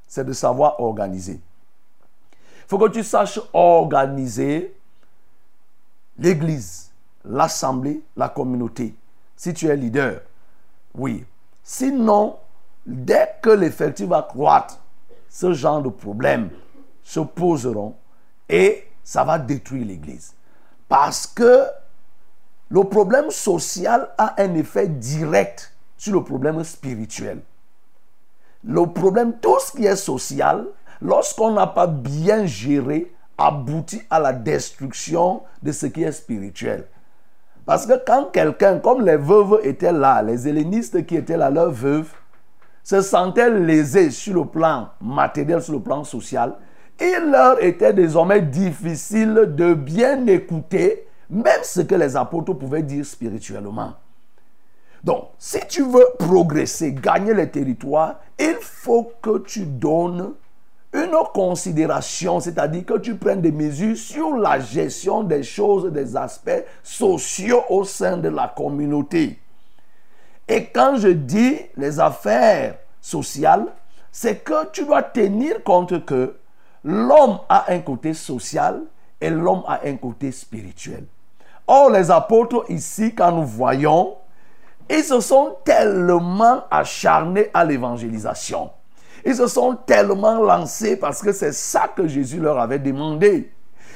c'est 0.07 0.25
de 0.25 0.33
savoir 0.33 0.79
organiser. 0.79 1.39
Il 2.33 2.67
faut 2.67 2.79
que 2.79 2.89
tu 2.89 3.03
saches 3.03 3.39
organiser 3.53 4.75
l'église, 6.17 6.91
l'assemblée, 7.23 8.01
la 8.17 8.29
communauté. 8.29 8.95
Si 9.35 9.53
tu 9.53 9.67
es 9.67 9.75
leader, 9.75 10.21
oui. 10.95 11.25
Sinon, 11.63 12.37
dès 12.85 13.29
que 13.41 13.49
l'effectif 13.49 14.07
va 14.07 14.21
croître, 14.21 14.79
ce 15.29 15.53
genre 15.53 15.81
de 15.81 15.89
problèmes 15.89 16.49
se 17.03 17.19
poseront 17.19 17.95
et 18.49 18.85
ça 19.03 19.23
va 19.23 19.37
détruire 19.37 19.85
l'église. 19.85 20.33
Parce 20.87 21.27
que 21.27 21.63
le 22.69 22.83
problème 22.83 23.29
social 23.29 24.09
a 24.17 24.41
un 24.41 24.53
effet 24.55 24.87
direct 24.87 25.73
sur 25.97 26.13
le 26.13 26.23
problème 26.23 26.63
spirituel. 26.63 27.41
Le 28.63 28.85
problème, 28.87 29.33
tout 29.39 29.59
ce 29.59 29.71
qui 29.71 29.85
est 29.85 29.95
social, 29.95 30.65
lorsqu'on 31.01 31.51
n'a 31.51 31.67
pas 31.67 31.87
bien 31.87 32.45
géré, 32.45 33.13
aboutit 33.37 34.01
à 34.09 34.19
la 34.19 34.33
destruction 34.33 35.43
de 35.61 35.71
ce 35.71 35.85
qui 35.85 36.03
est 36.03 36.11
spirituel. 36.11 36.87
Parce 37.65 37.85
que 37.85 37.93
quand 38.05 38.31
quelqu'un, 38.31 38.79
comme 38.79 39.05
les 39.05 39.17
veuves 39.17 39.59
étaient 39.63 39.91
là, 39.91 40.21
les 40.21 40.47
hellénistes 40.47 41.05
qui 41.05 41.15
étaient 41.15 41.37
là, 41.37 41.49
leurs 41.49 41.71
veuves, 41.71 42.11
se 42.85 43.01
sentaient 43.01 43.49
lésés 43.49 44.11
sur 44.11 44.35
le 44.35 44.45
plan 44.45 44.89
matériel, 45.01 45.59
sur 45.59 45.73
le 45.73 45.79
plan 45.79 46.03
social, 46.03 46.55
il 47.01 47.31
leur 47.31 47.61
était 47.61 47.93
désormais 47.93 48.43
difficile 48.43 49.53
de 49.57 49.73
bien 49.73 50.25
écouter 50.27 51.07
même 51.31 51.63
ce 51.63 51.81
que 51.81 51.95
les 51.95 52.15
apôtres 52.15 52.53
pouvaient 52.53 52.83
dire 52.83 53.03
spirituellement. 53.03 53.93
Donc, 55.03 55.29
si 55.39 55.59
tu 55.67 55.81
veux 55.81 56.05
progresser, 56.19 56.93
gagner 56.93 57.33
les 57.33 57.49
territoires, 57.49 58.19
il 58.39 58.57
faut 58.61 59.11
que 59.19 59.39
tu 59.39 59.65
donnes 59.65 60.33
une 60.93 61.15
considération, 61.33 62.39
c'est-à-dire 62.39 62.85
que 62.85 62.99
tu 62.99 63.15
prennes 63.15 63.41
des 63.41 63.51
mesures 63.51 63.97
sur 63.97 64.37
la 64.37 64.59
gestion 64.59 65.23
des 65.23 65.41
choses, 65.41 65.91
des 65.91 66.15
aspects 66.15 66.63
sociaux 66.83 67.63
au 67.69 67.83
sein 67.83 68.17
de 68.17 68.29
la 68.29 68.53
communauté. 68.55 69.39
Et 70.47 70.65
quand 70.67 70.97
je 70.97 71.07
dis 71.09 71.57
les 71.75 71.99
affaires 71.99 72.75
sociales, 73.01 73.65
c'est 74.11 74.43
que 74.43 74.69
tu 74.71 74.85
dois 74.85 75.03
tenir 75.03 75.63
compte 75.63 76.05
que 76.05 76.35
l'homme 76.83 77.39
a 77.49 77.65
un 77.71 77.79
côté 77.79 78.13
social 78.13 78.81
et 79.19 79.29
l'homme 79.29 79.63
a 79.67 79.81
un 79.85 79.95
côté 79.97 80.31
spirituel. 80.31 81.05
Or, 81.67 81.89
les 81.89 82.11
apôtres 82.11 82.65
ici, 82.69 83.15
quand 83.15 83.31
nous 83.31 83.45
voyons, 83.45 84.15
ils 84.89 85.03
se 85.03 85.19
sont 85.19 85.57
tellement 85.65 86.63
acharnés 86.69 87.49
à 87.53 87.65
l'évangélisation. 87.65 88.69
Ils 89.25 89.35
se 89.35 89.47
sont 89.47 89.75
tellement 89.87 90.39
lancés 90.39 90.95
parce 90.95 91.21
que 91.21 91.31
c'est 91.31 91.53
ça 91.53 91.87
que 91.87 92.07
Jésus 92.07 92.39
leur 92.39 92.59
avait 92.59 92.77
demandé. 92.77 93.51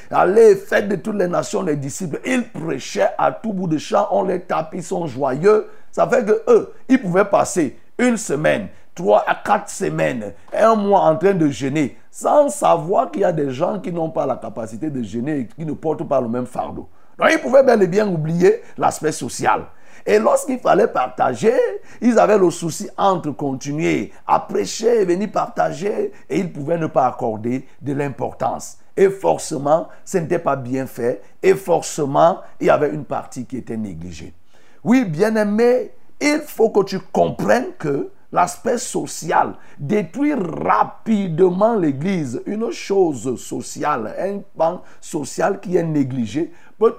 Allez, 0.09 0.55
faites 0.55 0.87
de 0.87 0.95
toutes 0.95 1.17
les 1.17 1.27
nations 1.27 1.61
les 1.61 1.75
disciples. 1.75 2.19
Ils 2.25 2.49
prêchaient 2.49 3.11
à 3.19 3.31
tout 3.31 3.53
bout 3.53 3.67
de 3.67 3.77
champ, 3.77 4.07
on 4.09 4.23
les 4.23 4.41
tape, 4.41 4.71
ils 4.73 4.83
sont 4.83 5.05
joyeux. 5.05 5.69
Ça 5.91 6.07
fait 6.07 6.25
que 6.25 6.43
eux, 6.47 6.73
ils 6.87 7.01
pouvaient 7.01 7.25
passer 7.25 7.77
une 7.97 8.17
semaine, 8.17 8.69
trois 8.95 9.23
à 9.27 9.35
quatre 9.35 9.69
semaines, 9.69 10.33
un 10.53 10.75
mois 10.75 11.01
en 11.01 11.15
train 11.17 11.33
de 11.33 11.47
jeûner, 11.49 11.97
sans 12.11 12.49
savoir 12.49 13.11
qu'il 13.11 13.21
y 13.21 13.25
a 13.25 13.31
des 13.31 13.51
gens 13.51 13.79
qui 13.79 13.91
n'ont 13.91 14.09
pas 14.09 14.25
la 14.25 14.35
capacité 14.35 14.89
de 14.89 15.03
jeûner 15.03 15.39
et 15.39 15.47
qui 15.47 15.65
ne 15.65 15.73
portent 15.73 16.07
pas 16.07 16.21
le 16.21 16.27
même 16.27 16.45
fardeau. 16.45 16.87
Donc 17.17 17.29
ils 17.31 17.39
pouvaient 17.39 17.63
bel 17.63 17.81
et 17.83 17.87
bien 17.87 18.07
oublier 18.07 18.61
l'aspect 18.77 19.11
social. 19.11 19.65
Et 20.05 20.17
lorsqu'il 20.17 20.59
fallait 20.59 20.87
partager, 20.87 21.53
ils 22.01 22.17
avaient 22.17 22.37
le 22.37 22.49
souci 22.49 22.89
entre 22.97 23.31
continuer 23.31 24.11
à 24.25 24.39
prêcher 24.39 25.01
et 25.01 25.05
venir 25.05 25.31
partager 25.31 26.13
et 26.29 26.39
ils 26.39 26.51
pouvaient 26.51 26.77
ne 26.77 26.87
pas 26.87 27.07
accorder 27.07 27.67
de 27.81 27.93
l'importance. 27.93 28.77
Et 28.95 29.09
forcément, 29.09 29.87
ce 30.05 30.17
n'était 30.17 30.39
pas 30.39 30.55
bien 30.55 30.85
fait 30.85 31.21
et 31.43 31.53
forcément, 31.53 32.39
il 32.59 32.67
y 32.67 32.69
avait 32.69 32.89
une 32.89 33.05
partie 33.05 33.45
qui 33.45 33.57
était 33.57 33.77
négligée. 33.77 34.33
Oui, 34.83 35.05
bien 35.05 35.35
aimé, 35.35 35.91
il 36.21 36.41
faut 36.45 36.69
que 36.69 36.83
tu 36.83 36.99
comprennes 36.99 37.73
que 37.77 38.11
l'aspect 38.31 38.77
social 38.77 39.55
détruit 39.79 40.33
rapidement 40.33 41.75
l'Église. 41.75 42.41
Une 42.45 42.71
chose 42.71 43.39
sociale, 43.39 44.13
un 44.19 44.39
pan 44.57 44.81
social 45.01 45.59
qui 45.59 45.77
est 45.77 45.83
négligé 45.83 46.51
peut 46.77 46.95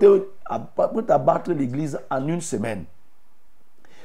t'abattre 1.07 1.53
l'Église 1.53 1.99
en 2.11 2.27
une 2.27 2.41
semaine. 2.41 2.85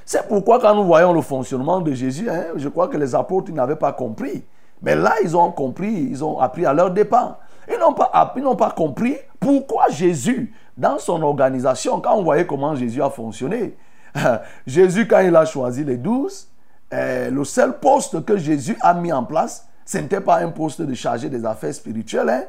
C'est 0.06 0.28
pourquoi 0.28 0.60
quand 0.60 0.76
nous 0.76 0.84
voyons 0.84 1.14
le 1.14 1.22
fonctionnement 1.22 1.82
de 1.82 1.92
Jésus, 1.94 2.30
hein, 2.30 2.46
je 2.56 2.70
crois 2.70 2.88
que 2.88 2.98
les 2.98 3.16
apôtres 3.16 3.52
n'avaient 3.52 3.76
pas 3.76 3.92
compris. 3.92 4.46
Mais 4.82 4.96
là, 4.96 5.14
ils 5.24 5.36
ont 5.36 5.52
compris, 5.52 5.92
ils 5.92 6.24
ont 6.24 6.40
appris 6.40 6.66
à 6.66 6.74
leur 6.74 6.92
dépens. 6.92 7.38
Ils 7.68 7.80
n'ont 7.80 7.94
pas, 7.94 8.12
pas 8.58 8.72
compris 8.72 9.18
pourquoi 9.40 9.90
Jésus, 9.90 10.54
dans 10.78 10.98
son 11.00 11.22
organisation, 11.22 12.00
quand 12.02 12.16
on 12.16 12.24
voyait 12.24 12.46
comment 12.46 12.76
Jésus 12.76 13.02
a 13.02 13.10
fonctionné, 13.10 13.76
Jésus, 14.68 15.08
quand 15.08 15.20
il 15.20 15.36
a 15.36 15.46
choisi 15.46 15.84
les 15.84 15.98
douze, 15.98 16.48
eh, 16.92 17.30
le 17.30 17.44
seul 17.44 17.80
poste 17.80 18.24
que 18.26 18.38
Jésus 18.38 18.78
a 18.82 18.94
mis 18.94 19.12
en 19.12 19.24
place, 19.24 19.68
ce 19.86 19.98
n'était 19.98 20.22
pas 20.22 20.38
un 20.38 20.50
poste 20.50 20.82
de 20.82 20.94
chargé 20.94 21.30
des 21.30 21.46
affaires 21.46 21.74
spirituelles. 21.74 22.30
Hein. 22.30 22.44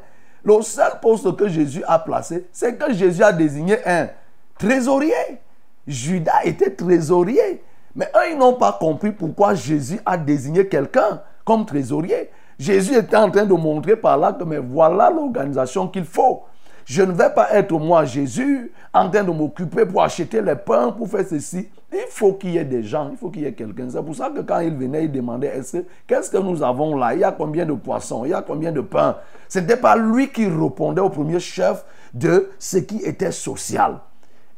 Le 0.44 0.62
seul 0.62 1.00
poste 1.00 1.36
que 1.36 1.48
Jésus 1.48 1.82
a 1.86 1.98
placé, 1.98 2.46
c'est 2.52 2.76
que 2.76 2.92
Jésus 2.92 3.22
a 3.22 3.32
désigné 3.32 3.76
un 3.86 4.08
trésorier. 4.58 5.12
Judas 5.86 6.44
était 6.44 6.70
trésorier. 6.70 7.62
Mais 7.94 8.06
eux, 8.14 8.32
ils 8.32 8.38
n'ont 8.38 8.54
pas 8.54 8.76
compris 8.78 9.12
pourquoi 9.12 9.54
Jésus 9.54 9.98
a 10.04 10.16
désigné 10.16 10.68
quelqu'un 10.68 11.22
comme 11.44 11.64
trésorier. 11.64 12.30
Jésus 12.58 12.94
était 12.94 13.16
en 13.16 13.30
train 13.30 13.44
de 13.44 13.54
montrer 13.54 13.96
par 13.96 14.16
là 14.16 14.32
que 14.32 14.44
voilà 14.58 15.10
l'organisation 15.10 15.88
qu'il 15.88 16.04
faut. 16.04 16.42
Je 16.86 17.02
ne 17.02 17.10
vais 17.10 17.30
pas 17.30 17.52
être 17.52 17.76
moi, 17.80 18.04
Jésus, 18.04 18.70
en 18.94 19.10
train 19.10 19.24
de 19.24 19.32
m'occuper 19.32 19.84
pour 19.84 20.04
acheter 20.04 20.40
les 20.40 20.54
pains, 20.54 20.92
pour 20.92 21.08
faire 21.08 21.26
ceci. 21.28 21.68
Il 21.92 22.04
faut 22.10 22.34
qu'il 22.34 22.50
y 22.50 22.58
ait 22.58 22.64
des 22.64 22.84
gens, 22.84 23.10
il 23.10 23.16
faut 23.16 23.28
qu'il 23.28 23.42
y 23.42 23.46
ait 23.46 23.52
quelqu'un. 23.52 23.88
C'est 23.90 24.02
pour 24.02 24.14
ça 24.14 24.30
que 24.30 24.40
quand 24.40 24.60
il 24.60 24.72
venait, 24.76 25.06
il 25.06 25.10
demandait 25.10 25.60
qu'est-ce 26.06 26.30
que 26.30 26.36
nous 26.36 26.62
avons 26.62 26.96
là? 26.96 27.12
Il 27.12 27.20
y 27.20 27.24
a 27.24 27.32
combien 27.32 27.66
de 27.66 27.72
poissons? 27.72 28.24
Il 28.24 28.30
y 28.30 28.34
a 28.34 28.40
combien 28.40 28.70
de 28.70 28.82
pains? 28.82 29.16
Ce 29.48 29.58
n'était 29.58 29.76
pas 29.76 29.96
lui 29.96 30.28
qui 30.28 30.46
répondait 30.46 31.00
au 31.00 31.10
premier 31.10 31.40
chef 31.40 31.84
de 32.14 32.50
ce 32.56 32.76
qui 32.76 32.98
était 32.98 33.32
social. 33.32 33.98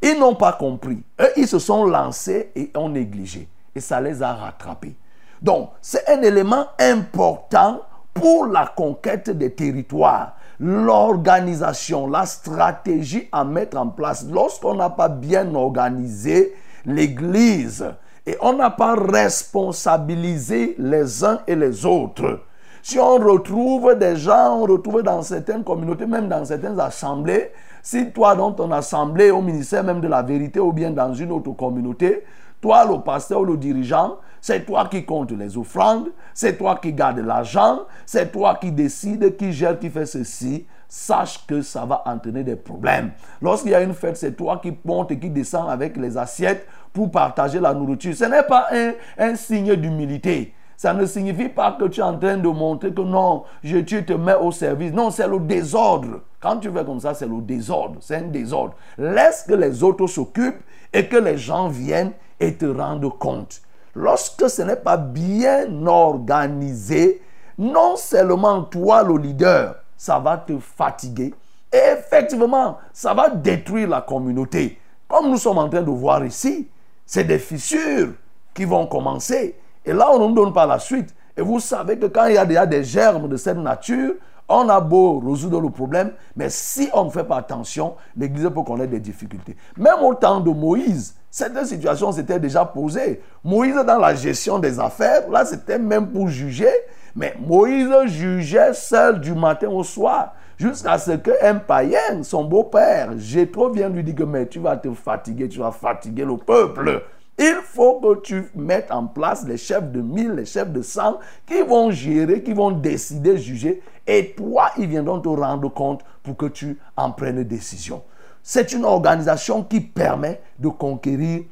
Ils 0.02 0.18
n'ont 0.18 0.34
pas 0.34 0.52
compris. 0.52 1.02
Eux, 1.18 1.32
ils 1.34 1.48
se 1.48 1.58
sont 1.58 1.86
lancés 1.86 2.52
et 2.54 2.70
ont 2.76 2.90
négligé. 2.90 3.48
Et 3.74 3.80
ça 3.80 4.02
les 4.02 4.22
a 4.22 4.34
rattrapés. 4.34 4.96
Donc, 5.40 5.70
c'est 5.80 6.06
un 6.10 6.20
élément 6.20 6.66
important 6.78 7.80
pour 8.12 8.46
la 8.46 8.66
conquête 8.66 9.30
des 9.30 9.52
territoires. 9.52 10.36
L'organisation, 10.60 12.08
la 12.08 12.26
stratégie 12.26 13.28
à 13.30 13.44
mettre 13.44 13.76
en 13.76 13.88
place. 13.88 14.26
Lorsqu'on 14.30 14.74
n'a 14.74 14.90
pas 14.90 15.08
bien 15.08 15.54
organisé 15.54 16.54
l'Église 16.84 17.84
et 18.26 18.36
on 18.40 18.54
n'a 18.54 18.70
pas 18.70 18.94
responsabilisé 18.94 20.74
les 20.78 21.24
uns 21.24 21.40
et 21.46 21.54
les 21.54 21.86
autres, 21.86 22.40
si 22.82 22.98
on 22.98 23.16
retrouve 23.16 23.94
des 23.96 24.16
gens, 24.16 24.60
on 24.60 24.62
retrouve 24.62 25.02
dans 25.02 25.22
certaines 25.22 25.62
communautés, 25.62 26.06
même 26.06 26.28
dans 26.28 26.44
certaines 26.44 26.80
assemblées, 26.80 27.50
si 27.82 28.10
toi 28.10 28.34
dans 28.34 28.52
ton 28.52 28.70
assemblée, 28.72 29.30
au 29.30 29.42
ministère 29.42 29.84
même 29.84 30.00
de 30.00 30.08
la 30.08 30.22
vérité 30.22 30.58
ou 30.58 30.72
bien 30.72 30.90
dans 30.90 31.12
une 31.14 31.32
autre 31.32 31.52
communauté, 31.52 32.24
toi 32.60 32.84
le 32.84 33.00
pasteur 33.00 33.40
ou 33.40 33.44
le 33.44 33.56
dirigeant, 33.56 34.16
c'est 34.48 34.64
toi 34.64 34.88
qui 34.90 35.04
compte 35.04 35.30
les 35.32 35.58
offrandes, 35.58 36.08
c'est 36.32 36.56
toi 36.56 36.78
qui 36.80 36.94
garde 36.94 37.18
l'argent, 37.18 37.80
c'est 38.06 38.32
toi 38.32 38.56
qui 38.58 38.72
décide, 38.72 39.36
qui 39.36 39.52
gère, 39.52 39.78
qui 39.78 39.90
fait 39.90 40.06
ceci. 40.06 40.66
Sache 40.88 41.46
que 41.46 41.60
ça 41.60 41.84
va 41.84 42.02
entraîner 42.06 42.44
des 42.44 42.56
problèmes. 42.56 43.10
Lorsqu'il 43.42 43.72
y 43.72 43.74
a 43.74 43.82
une 43.82 43.92
fête, 43.92 44.16
c'est 44.16 44.32
toi 44.32 44.58
qui 44.62 44.74
monte 44.86 45.10
et 45.10 45.18
qui 45.18 45.28
descend 45.28 45.68
avec 45.68 45.98
les 45.98 46.16
assiettes 46.16 46.66
pour 46.94 47.10
partager 47.10 47.60
la 47.60 47.74
nourriture. 47.74 48.16
Ce 48.16 48.24
n'est 48.24 48.42
pas 48.42 48.68
un, 48.72 48.92
un 49.18 49.36
signe 49.36 49.76
d'humilité. 49.76 50.54
Ça 50.78 50.94
ne 50.94 51.04
signifie 51.04 51.50
pas 51.50 51.72
que 51.72 51.84
tu 51.84 52.00
es 52.00 52.02
en 52.02 52.16
train 52.16 52.38
de 52.38 52.48
montrer 52.48 52.94
que 52.94 53.02
non, 53.02 53.42
je, 53.62 53.76
tu 53.76 54.02
te 54.02 54.14
mets 54.14 54.36
au 54.36 54.50
service. 54.50 54.94
Non, 54.94 55.10
c'est 55.10 55.28
le 55.28 55.40
désordre. 55.40 56.22
Quand 56.40 56.56
tu 56.56 56.70
fais 56.70 56.86
comme 56.86 57.00
ça, 57.00 57.12
c'est 57.12 57.28
le 57.28 57.42
désordre. 57.42 57.96
C'est 58.00 58.16
un 58.16 58.28
désordre. 58.28 58.76
Laisse 58.96 59.44
que 59.46 59.52
les 59.52 59.82
autres 59.82 60.06
s'occupent 60.06 60.62
et 60.90 61.06
que 61.06 61.18
les 61.18 61.36
gens 61.36 61.68
viennent 61.68 62.12
et 62.40 62.54
te 62.54 62.64
rendent 62.64 63.12
compte. 63.18 63.60
Lorsque 63.98 64.48
ce 64.48 64.62
n'est 64.62 64.76
pas 64.76 64.96
bien 64.96 65.84
organisé, 65.84 67.20
non 67.58 67.96
seulement 67.96 68.62
toi, 68.62 69.02
le 69.02 69.18
leader, 69.18 69.74
ça 69.96 70.20
va 70.20 70.36
te 70.36 70.56
fatiguer. 70.56 71.34
Et 71.72 71.80
effectivement, 71.98 72.78
ça 72.92 73.12
va 73.12 73.28
détruire 73.28 73.88
la 73.88 74.00
communauté. 74.00 74.78
Comme 75.08 75.30
nous 75.30 75.36
sommes 75.36 75.58
en 75.58 75.68
train 75.68 75.82
de 75.82 75.90
voir 75.90 76.24
ici, 76.24 76.68
c'est 77.04 77.24
des 77.24 77.40
fissures 77.40 78.12
qui 78.54 78.64
vont 78.64 78.86
commencer. 78.86 79.56
Et 79.84 79.92
là, 79.92 80.12
on 80.12 80.28
ne 80.28 80.34
donne 80.34 80.52
pas 80.52 80.64
la 80.64 80.78
suite. 80.78 81.12
Et 81.36 81.42
vous 81.42 81.58
savez 81.58 81.98
que 81.98 82.06
quand 82.06 82.26
il 82.26 82.34
y 82.34 82.38
a 82.38 82.46
déjà 82.46 82.66
des 82.66 82.84
germes 82.84 83.28
de 83.28 83.36
cette 83.36 83.58
nature, 83.58 84.14
on 84.48 84.68
a 84.68 84.80
beau 84.80 85.18
résoudre 85.18 85.60
le 85.60 85.70
problème, 85.70 86.12
mais 86.36 86.50
si 86.50 86.88
on 86.94 87.06
ne 87.06 87.10
fait 87.10 87.24
pas 87.24 87.38
attention, 87.38 87.96
l'Église 88.16 88.48
peut 88.54 88.62
connaître 88.62 88.92
des 88.92 89.00
difficultés. 89.00 89.56
Même 89.76 90.02
au 90.02 90.14
temps 90.14 90.38
de 90.38 90.50
Moïse, 90.50 91.16
cette 91.38 91.66
situation 91.66 92.10
s'était 92.10 92.40
déjà 92.40 92.64
posée. 92.64 93.22
Moïse, 93.44 93.76
dans 93.86 93.98
la 93.98 94.12
gestion 94.12 94.58
des 94.58 94.80
affaires, 94.80 95.30
là, 95.30 95.44
c'était 95.44 95.78
même 95.78 96.08
pour 96.08 96.26
juger, 96.26 96.72
mais 97.14 97.34
Moïse 97.38 97.88
jugeait 98.06 98.74
seul 98.74 99.20
du 99.20 99.34
matin 99.34 99.68
au 99.68 99.84
soir, 99.84 100.34
jusqu'à 100.56 100.98
ce 100.98 101.12
qu'un 101.12 101.54
païen, 101.56 102.24
son 102.24 102.42
beau-père, 102.42 103.10
Jétro, 103.16 103.70
vienne 103.70 103.94
lui 103.94 104.02
dire 104.02 104.16
que 104.16 104.24
mais 104.24 104.48
tu 104.48 104.58
vas 104.58 104.76
te 104.76 104.92
fatiguer, 104.92 105.48
tu 105.48 105.60
vas 105.60 105.70
fatiguer 105.70 106.24
le 106.24 106.36
peuple. 106.38 107.04
Il 107.38 107.58
faut 107.62 108.00
que 108.00 108.20
tu 108.20 108.50
mettes 108.56 108.90
en 108.90 109.06
place 109.06 109.46
les 109.46 109.58
chefs 109.58 109.92
de 109.92 110.00
mille, 110.00 110.32
les 110.32 110.44
chefs 110.44 110.72
de 110.72 110.82
cent, 110.82 111.20
qui 111.46 111.62
vont 111.62 111.92
gérer, 111.92 112.42
qui 112.42 112.52
vont 112.52 112.72
décider, 112.72 113.38
juger. 113.38 113.80
Et 114.08 114.34
toi, 114.36 114.72
ils 114.76 114.88
viendront 114.88 115.20
te 115.20 115.28
rendre 115.28 115.72
compte 115.72 116.00
pour 116.24 116.36
que 116.36 116.46
tu 116.46 116.80
en 116.96 117.12
prennes 117.12 117.44
décision. 117.44 118.02
C'est 118.50 118.72
une 118.72 118.86
organisation 118.86 119.62
qui 119.62 119.78
permet 119.78 120.40
de 120.58 120.68
conquérir 120.68 121.42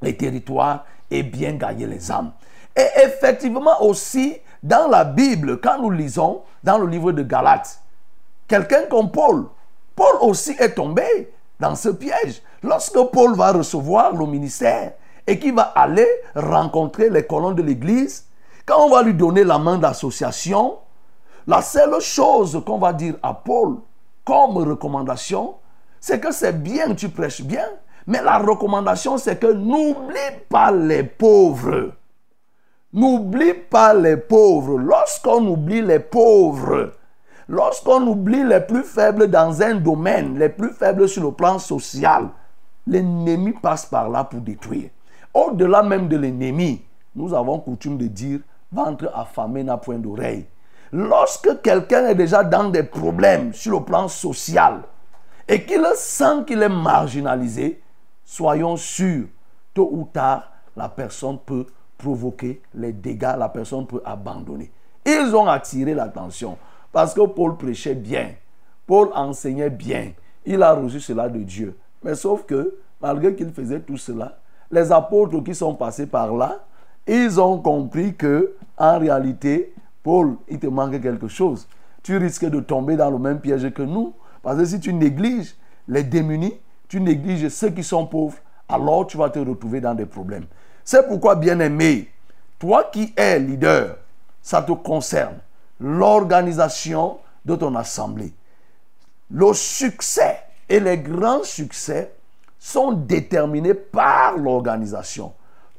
les 0.00 0.16
territoires 0.16 0.84
et 1.10 1.24
bien 1.24 1.54
gagner 1.54 1.84
les 1.88 2.12
âmes. 2.12 2.30
Et 2.76 2.86
effectivement 3.04 3.82
aussi, 3.82 4.36
dans 4.62 4.86
la 4.88 5.02
Bible, 5.02 5.60
quand 5.60 5.82
nous 5.82 5.90
lisons 5.90 6.42
dans 6.62 6.78
le 6.78 6.86
livre 6.86 7.10
de 7.10 7.24
Galates, 7.24 7.82
quelqu'un 8.46 8.84
comme 8.88 9.10
Paul, 9.10 9.46
Paul 9.96 10.14
aussi 10.20 10.54
est 10.60 10.74
tombé 10.74 11.32
dans 11.58 11.74
ce 11.74 11.88
piège. 11.88 12.40
Lorsque 12.62 13.02
Paul 13.12 13.34
va 13.34 13.50
recevoir 13.50 14.14
le 14.14 14.24
ministère, 14.24 14.92
et 15.26 15.40
qui 15.40 15.50
va 15.50 15.72
aller 15.74 16.06
rencontrer 16.36 17.10
les 17.10 17.26
colons 17.26 17.50
de 17.50 17.62
l'Église, 17.62 18.26
quand 18.64 18.78
on 18.78 18.90
va 18.90 19.02
lui 19.02 19.14
donner 19.14 19.42
la 19.42 19.58
main 19.58 19.76
d'association, 19.76 20.76
la 21.48 21.62
seule 21.62 22.00
chose 22.00 22.62
qu'on 22.64 22.78
va 22.78 22.92
dire 22.92 23.16
à 23.24 23.34
Paul 23.34 23.78
comme 24.24 24.58
recommandation, 24.58 25.56
c'est 26.02 26.18
que 26.18 26.32
c'est 26.32 26.60
bien, 26.60 26.96
tu 26.96 27.08
prêches 27.08 27.42
bien, 27.42 27.64
Mais 28.08 28.20
la 28.20 28.38
recommandation, 28.38 29.16
c'est 29.16 29.38
que 29.38 29.52
n'oublie 29.52 30.42
pas 30.48 30.72
les 30.72 31.04
pauvres. 31.04 31.92
N'oublie 32.92 33.54
pas 33.54 33.94
les 33.94 34.16
pauvres. 34.16 34.76
Lorsqu'on 34.76 35.46
oublie 35.46 35.80
les 35.80 36.00
pauvres, 36.00 36.90
lorsqu'on 37.48 38.04
oublie 38.08 38.42
les 38.42 38.58
plus 38.58 38.82
faibles 38.82 39.28
dans 39.28 39.62
un 39.62 39.76
domaine, 39.76 40.36
les 40.36 40.48
plus 40.48 40.72
faibles 40.72 41.08
sur 41.08 41.22
le 41.22 41.30
plan 41.30 41.60
social, 41.60 42.30
l'ennemi 42.88 43.52
passe 43.52 43.86
par 43.86 44.08
là 44.10 44.24
pour 44.24 44.40
détruire. 44.40 44.90
Au-delà 45.32 45.84
même 45.84 46.08
de 46.08 46.16
l'ennemi, 46.16 46.82
nous 47.14 47.32
avons 47.32 47.60
coutume 47.60 47.96
de 47.96 48.08
dire 48.08 48.40
ventre 48.72 49.08
affamé 49.14 49.62
n'a 49.62 49.76
point 49.76 49.98
d'oreille. 49.98 50.46
Lorsque 50.90 51.62
quelqu'un 51.62 52.08
est 52.08 52.16
déjà 52.16 52.42
dans 52.42 52.70
des 52.70 52.82
problèmes 52.82 53.52
sur 53.54 53.78
le 53.78 53.84
plan 53.84 54.08
social 54.08 54.82
et 55.48 55.64
qu'il 55.64 55.84
sent 55.94 56.44
qu'il 56.46 56.62
est 56.62 56.68
marginalisé, 56.68 57.80
soyons 58.24 58.76
sûrs, 58.76 59.26
tôt 59.74 59.88
ou 59.92 60.08
tard, 60.12 60.50
la 60.76 60.88
personne 60.88 61.38
peut 61.38 61.66
provoquer 61.98 62.62
les 62.74 62.92
dégâts, 62.92 63.34
la 63.38 63.48
personne 63.48 63.86
peut 63.86 64.02
abandonner. 64.04 64.70
Ils 65.04 65.34
ont 65.34 65.46
attiré 65.46 65.94
l'attention 65.94 66.56
parce 66.92 67.14
que 67.14 67.26
Paul 67.26 67.56
prêchait 67.56 67.94
bien, 67.94 68.30
Paul 68.86 69.10
enseignait 69.14 69.70
bien, 69.70 70.12
il 70.44 70.62
a 70.62 70.72
reçu 70.74 71.00
cela 71.00 71.28
de 71.28 71.38
Dieu. 71.40 71.76
Mais 72.02 72.14
sauf 72.14 72.44
que, 72.44 72.76
malgré 73.00 73.34
qu'il 73.34 73.50
faisait 73.52 73.80
tout 73.80 73.96
cela, 73.96 74.38
les 74.70 74.90
apôtres 74.90 75.42
qui 75.42 75.54
sont 75.54 75.74
passés 75.74 76.06
par 76.06 76.34
là, 76.34 76.64
ils 77.06 77.40
ont 77.40 77.58
compris 77.58 78.14
que, 78.14 78.54
en 78.76 78.98
réalité, 78.98 79.74
Paul, 80.02 80.36
il 80.48 80.58
te 80.58 80.66
manque 80.66 81.00
quelque 81.00 81.28
chose. 81.28 81.68
Tu 82.02 82.16
risques 82.16 82.48
de 82.48 82.60
tomber 82.60 82.96
dans 82.96 83.10
le 83.10 83.18
même 83.18 83.40
piège 83.40 83.72
que 83.72 83.82
nous. 83.82 84.14
Parce 84.42 84.58
que 84.58 84.64
si 84.64 84.80
tu 84.80 84.92
négliges 84.92 85.54
les 85.88 86.02
démunis, 86.02 86.58
tu 86.88 87.00
négliges 87.00 87.48
ceux 87.48 87.70
qui 87.70 87.82
sont 87.82 88.06
pauvres, 88.06 88.38
alors 88.68 89.06
tu 89.06 89.16
vas 89.16 89.30
te 89.30 89.38
retrouver 89.38 89.80
dans 89.80 89.94
des 89.94 90.06
problèmes. 90.06 90.46
C'est 90.84 91.06
pourquoi, 91.06 91.36
bien-aimé, 91.36 92.10
toi 92.58 92.84
qui 92.92 93.12
es 93.16 93.38
leader, 93.38 93.96
ça 94.42 94.62
te 94.62 94.72
concerne. 94.72 95.38
L'organisation 95.80 97.18
de 97.44 97.56
ton 97.56 97.74
assemblée. 97.74 98.32
Le 99.30 99.52
succès 99.54 100.38
et 100.68 100.80
les 100.80 100.98
grands 100.98 101.42
succès 101.42 102.12
sont 102.58 102.92
déterminés 102.92 103.74
par 103.74 104.36
l'organisation. 104.36 105.32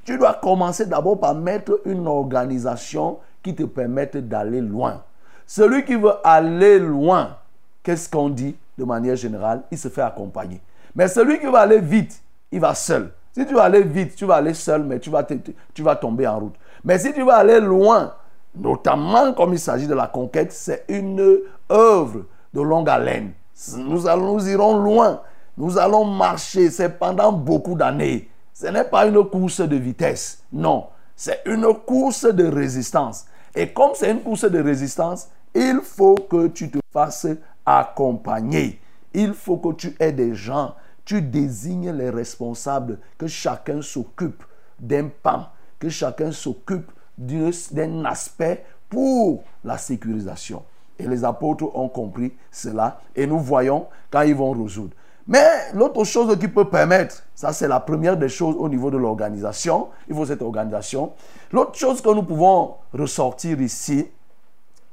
Tu 0.04 0.18
dois 0.18 0.34
commencer 0.34 0.86
d'abord 0.86 1.20
par 1.20 1.34
mettre 1.36 1.80
une 1.86 2.08
organisation 2.08 3.20
qui 3.42 3.56
te 3.56 3.64
permette 3.64 4.18
d'aller 4.18 4.60
loin. 4.60 5.04
Celui 5.48 5.86
qui 5.86 5.96
veut 5.96 6.16
aller 6.24 6.80
loin, 6.80 7.38
qu'est-ce 7.84 8.10
qu'on 8.10 8.30
dit 8.30 8.56
de 8.78 8.84
manière 8.84 9.16
générale? 9.16 9.62
Il 9.70 9.78
se 9.78 9.90
fait 9.90 10.02
accompagner. 10.02 10.62
Mais 10.96 11.08
celui 11.08 11.40
qui 11.40 11.48
va 11.48 11.60
aller 11.60 11.80
vite, 11.80 12.22
il 12.52 12.60
va 12.60 12.74
seul. 12.74 13.12
Si 13.36 13.46
tu 13.46 13.54
vas 13.54 13.64
aller 13.64 13.82
vite, 13.82 14.16
tu 14.16 14.26
vas 14.26 14.36
aller 14.36 14.54
seul, 14.54 14.84
mais 14.84 15.00
tu 15.00 15.10
vas, 15.10 15.26
tu 15.74 15.82
vas 15.84 15.96
tomber 15.96 16.28
en 16.28 16.40
route. 16.40 16.56
Mais 16.84 17.00
si 17.00 17.14
tu 17.14 17.24
vas 17.24 17.38
aller 17.38 17.60
loin, 17.60 18.14
notamment 18.56 19.34
comme 19.34 19.54
il 19.54 19.60
s'agit 19.60 19.88
de 19.88 19.96
la 19.96 20.08
conquête, 20.08 20.52
c'est 20.52 20.86
une 20.88 21.40
œuvre 21.72 22.26
de 22.54 22.62
longue 22.62 22.90
haleine. 22.90 23.32
Nous, 23.78 24.08
allons, 24.08 24.34
nous 24.34 24.50
irons 24.50 24.78
loin. 24.78 25.22
Nous 25.58 25.78
allons 25.78 26.06
marcher. 26.06 26.70
C'est 26.70 26.90
pendant 26.90 27.32
beaucoup 27.32 27.76
d'années. 27.76 28.30
Ce 28.54 28.68
n'est 28.68 28.84
pas 28.84 29.08
une 29.08 29.24
course 29.24 29.62
de 29.62 29.76
vitesse. 29.76 30.44
Non. 30.52 30.88
C'est 31.16 31.42
une 31.46 31.74
course 31.86 32.26
de 32.26 32.46
résistance. 32.46 33.26
Et 33.56 33.72
comme 33.72 33.92
c'est 33.94 34.12
une 34.12 34.22
course 34.22 34.46
de 34.46 34.62
résistance, 34.62 35.30
il 35.56 35.80
faut 35.84 36.16
que 36.16 36.48
tu 36.48 36.70
te 36.70 36.80
fasses 36.92 37.28
accompagner. 37.66 38.80
Il 39.14 39.34
faut 39.34 39.58
que 39.58 39.74
tu 39.74 39.96
aies 40.00 40.12
des 40.12 40.36
gens. 40.36 40.76
Tu 41.06 41.22
désignes 41.22 41.92
les 41.92 42.10
responsables, 42.10 43.00
que 43.18 43.28
chacun 43.28 43.82
s'occupe 43.82 44.44
d'un 44.80 45.10
pan, 45.10 45.48
que 45.80 45.90
chacun 45.90 46.32
s'occupe 46.32 46.92
d'un 47.18 48.06
aspect 48.06 48.66
pour 48.90 49.44
la 49.64 49.78
sécurisation. 49.78 50.64
Et 51.00 51.08
les 51.08 51.24
apôtres 51.26 51.76
ont 51.76 51.90
compris 51.90 52.34
cela 52.52 53.02
et 53.16 53.26
nous 53.26 53.40
voyons 53.40 53.88
quand 54.12 54.22
ils 54.22 54.36
vont 54.36 54.52
résoudre. 54.52 54.96
Mais 55.28 55.72
l'autre 55.74 56.04
chose 56.04 56.38
qui 56.38 56.48
peut 56.48 56.70
permettre, 56.70 57.24
ça 57.34 57.54
c'est 57.54 57.68
la 57.68 57.80
première 57.80 58.18
des 58.18 58.30
choses 58.30 58.56
au 58.58 58.68
niveau 58.68 58.92
de 58.92 58.98
l'organisation, 58.98 59.88
il 60.10 60.16
faut 60.16 60.26
cette 60.26 60.42
organisation. 60.42 61.14
L'autre 61.52 61.76
chose 61.76 62.02
que 62.02 62.10
nous 62.10 62.24
pouvons 62.24 62.76
ressortir 62.94 63.62
ici, 63.62 64.08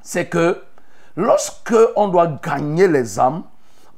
c'est 0.03 0.27
que 0.27 0.63
lorsque 1.17 1.75
on 1.97 2.09
doit 2.09 2.39
gagner 2.43 2.89
les 2.89 3.19
âmes, 3.19 3.43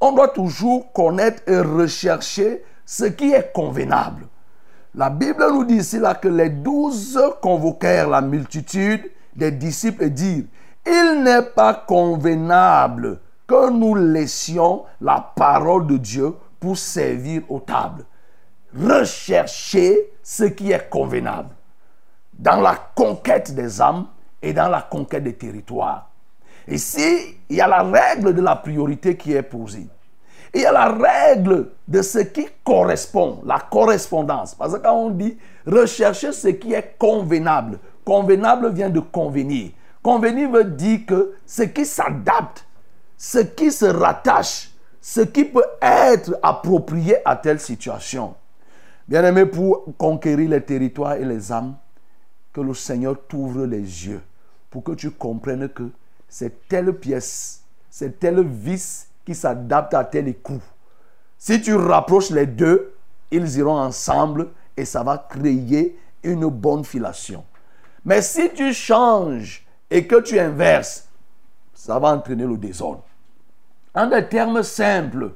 on 0.01 0.11
doit 0.11 0.29
toujours 0.29 0.91
connaître 0.93 1.41
et 1.47 1.59
rechercher 1.59 2.63
ce 2.85 3.05
qui 3.05 3.31
est 3.31 3.53
convenable. 3.53 4.27
La 4.95 5.09
Bible 5.09 5.45
nous 5.51 5.65
dit 5.65 5.77
ici 5.77 5.99
que 6.21 6.27
les 6.27 6.49
douze 6.49 7.19
convoquèrent 7.41 8.09
la 8.09 8.21
multitude 8.21 9.09
des 9.35 9.51
disciples 9.51 10.03
et 10.03 10.09
dirent, 10.09 10.45
il 10.85 11.23
n'est 11.23 11.41
pas 11.41 11.73
convenable 11.73 13.19
que 13.47 13.69
nous 13.71 13.95
laissions 13.95 14.83
la 15.01 15.31
parole 15.35 15.87
de 15.87 15.97
Dieu 15.97 16.35
pour 16.59 16.77
servir 16.77 17.41
aux 17.49 17.59
tables. 17.59 18.05
Recherchez 18.75 20.11
ce 20.21 20.43
qui 20.43 20.71
est 20.71 20.89
convenable 20.89 21.49
dans 22.33 22.59
la 22.61 22.75
conquête 22.95 23.53
des 23.53 23.81
âmes 23.81 24.07
et 24.41 24.53
dans 24.53 24.67
la 24.67 24.81
conquête 24.81 25.23
des 25.23 25.35
territoires. 25.35 26.09
Ici, 26.67 27.37
il 27.49 27.55
y 27.57 27.61
a 27.61 27.67
la 27.67 27.83
règle 27.83 28.33
de 28.33 28.41
la 28.41 28.55
priorité 28.55 29.17
qui 29.17 29.33
est 29.33 29.43
posée. 29.43 29.87
Il 30.53 30.61
y 30.61 30.65
a 30.65 30.71
la 30.71 30.89
règle 30.89 31.69
de 31.87 32.01
ce 32.01 32.19
qui 32.19 32.47
correspond, 32.63 33.41
la 33.45 33.59
correspondance. 33.59 34.55
Parce 34.55 34.73
que 34.73 34.79
quand 34.79 34.95
on 34.95 35.09
dit 35.09 35.37
rechercher 35.65 36.31
ce 36.31 36.49
qui 36.49 36.73
est 36.73 36.95
convenable, 36.97 37.79
convenable 38.05 38.71
vient 38.71 38.89
de 38.89 38.99
convenir. 38.99 39.71
Convenir 40.01 40.51
veut 40.51 40.63
dire 40.65 40.99
que 41.07 41.33
ce 41.45 41.63
qui 41.63 41.85
s'adapte 41.85 42.65
ce 43.23 43.37
qui 43.39 43.71
se 43.71 43.85
rattache, 43.85 44.69
ce 44.99 45.21
qui 45.21 45.45
peut 45.45 45.63
être 45.81 46.37
approprié 46.43 47.15
à 47.23 47.37
telle 47.37 47.59
situation. 47.59 48.35
Bien 49.07 49.23
aimé, 49.23 49.45
pour 49.45 49.85
conquérir 49.97 50.49
les 50.49 50.59
territoires 50.59 51.13
et 51.13 51.23
les 51.23 51.49
âmes, 51.49 51.75
que 52.51 52.59
le 52.59 52.73
Seigneur 52.73 53.15
t'ouvre 53.29 53.65
les 53.65 54.07
yeux 54.07 54.21
pour 54.69 54.83
que 54.83 54.91
tu 54.91 55.11
comprennes 55.11 55.69
que 55.69 55.89
c'est 56.33 56.67
telle 56.67 56.91
pièce, 56.93 57.61
c'est 57.91 58.19
tel 58.19 58.41
vice 58.41 59.07
qui 59.23 59.35
s'adapte 59.35 59.93
à 59.93 60.03
tel 60.03 60.27
écoute. 60.27 60.63
Si 61.37 61.61
tu 61.61 61.75
rapproches 61.75 62.31
les 62.31 62.47
deux, 62.47 62.95
ils 63.29 63.57
iront 63.57 63.77
ensemble 63.77 64.49
et 64.75 64.83
ça 64.83 65.03
va 65.03 65.19
créer 65.29 65.95
une 66.23 66.47
bonne 66.47 66.83
filation. 66.85 67.45
Mais 68.03 68.23
si 68.23 68.49
tu 68.51 68.73
changes 68.73 69.63
et 69.91 70.07
que 70.07 70.21
tu 70.21 70.39
inverses, 70.39 71.07
ça 71.71 71.99
va 71.99 72.15
entraîner 72.15 72.47
le 72.47 72.57
désordre. 72.57 73.03
En 73.93 74.07
des 74.07 74.27
termes 74.27 74.63
simples, 74.63 75.33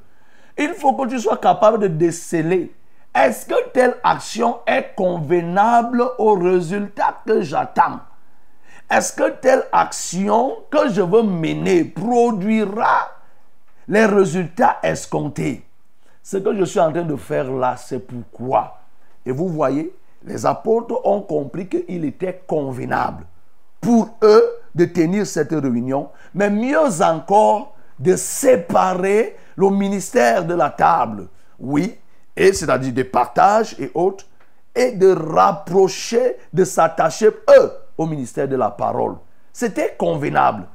il 0.58 0.74
faut 0.74 0.96
que 0.96 1.10
tu 1.10 1.20
sois 1.20 1.38
capable 1.38 1.78
de 1.78 1.88
déceler 1.90 2.74
est-ce 3.14 3.46
que 3.46 3.70
telle 3.70 3.98
action 4.04 4.62
est 4.66 4.96
convenable 4.96 6.04
au 6.18 6.34
résultat 6.34 7.22
que 7.24 7.42
j'attends? 7.42 8.00
Est-ce 8.90 9.14
que 9.14 9.30
telle 9.32 9.66
action 9.72 10.58
que 10.72 10.90
je 10.90 11.02
veux 11.02 11.24
mener 11.24 11.84
produira 11.84 13.12
les 13.88 14.06
résultats 14.06 14.78
escomptés? 14.82 15.66
Ce 16.24 16.38
que 16.38 16.56
je 16.58 16.64
suis 16.64 16.80
en 16.80 16.92
train 16.92 17.04
de 17.04 17.16
faire 17.16 17.52
là, 17.52 17.76
c'est 17.78 18.00
pourquoi? 18.00 18.78
Et 19.26 19.32
vous 19.32 19.50
voyez, 19.50 19.94
les 20.24 20.46
apôtres 20.46 21.06
ont 21.06 21.22
compris 21.22 21.68
qu'il 21.68 22.06
était 22.06 22.44
convenable 22.48 23.26
pour 23.82 24.10
eux 24.24 24.44
de 24.74 24.86
tenir 24.86 25.28
cette 25.28 25.52
réunion, 25.52 26.10
mais 26.34 26.50
mieux 26.50 27.02
encore, 27.02 27.76
de 28.00 28.16
séparer 28.16 29.36
le 29.56 29.70
ministère 29.70 30.46
de 30.46 30.54
la 30.54 30.70
table, 30.70 31.28
oui, 31.60 31.98
et 32.36 32.54
c'est-à-dire 32.54 32.94
des 32.94 33.04
partages 33.04 33.76
et 33.80 33.92
autres, 33.94 34.26
et 34.76 34.92
de 34.92 35.12
rapprocher, 35.12 36.38
de 36.54 36.64
s'attacher, 36.64 37.28
eux, 37.28 37.72
au 37.98 38.06
ministère 38.06 38.48
de 38.48 38.56
la 38.56 38.70
parole. 38.70 39.16
C'était 39.52 39.96
convenable. 39.98 40.68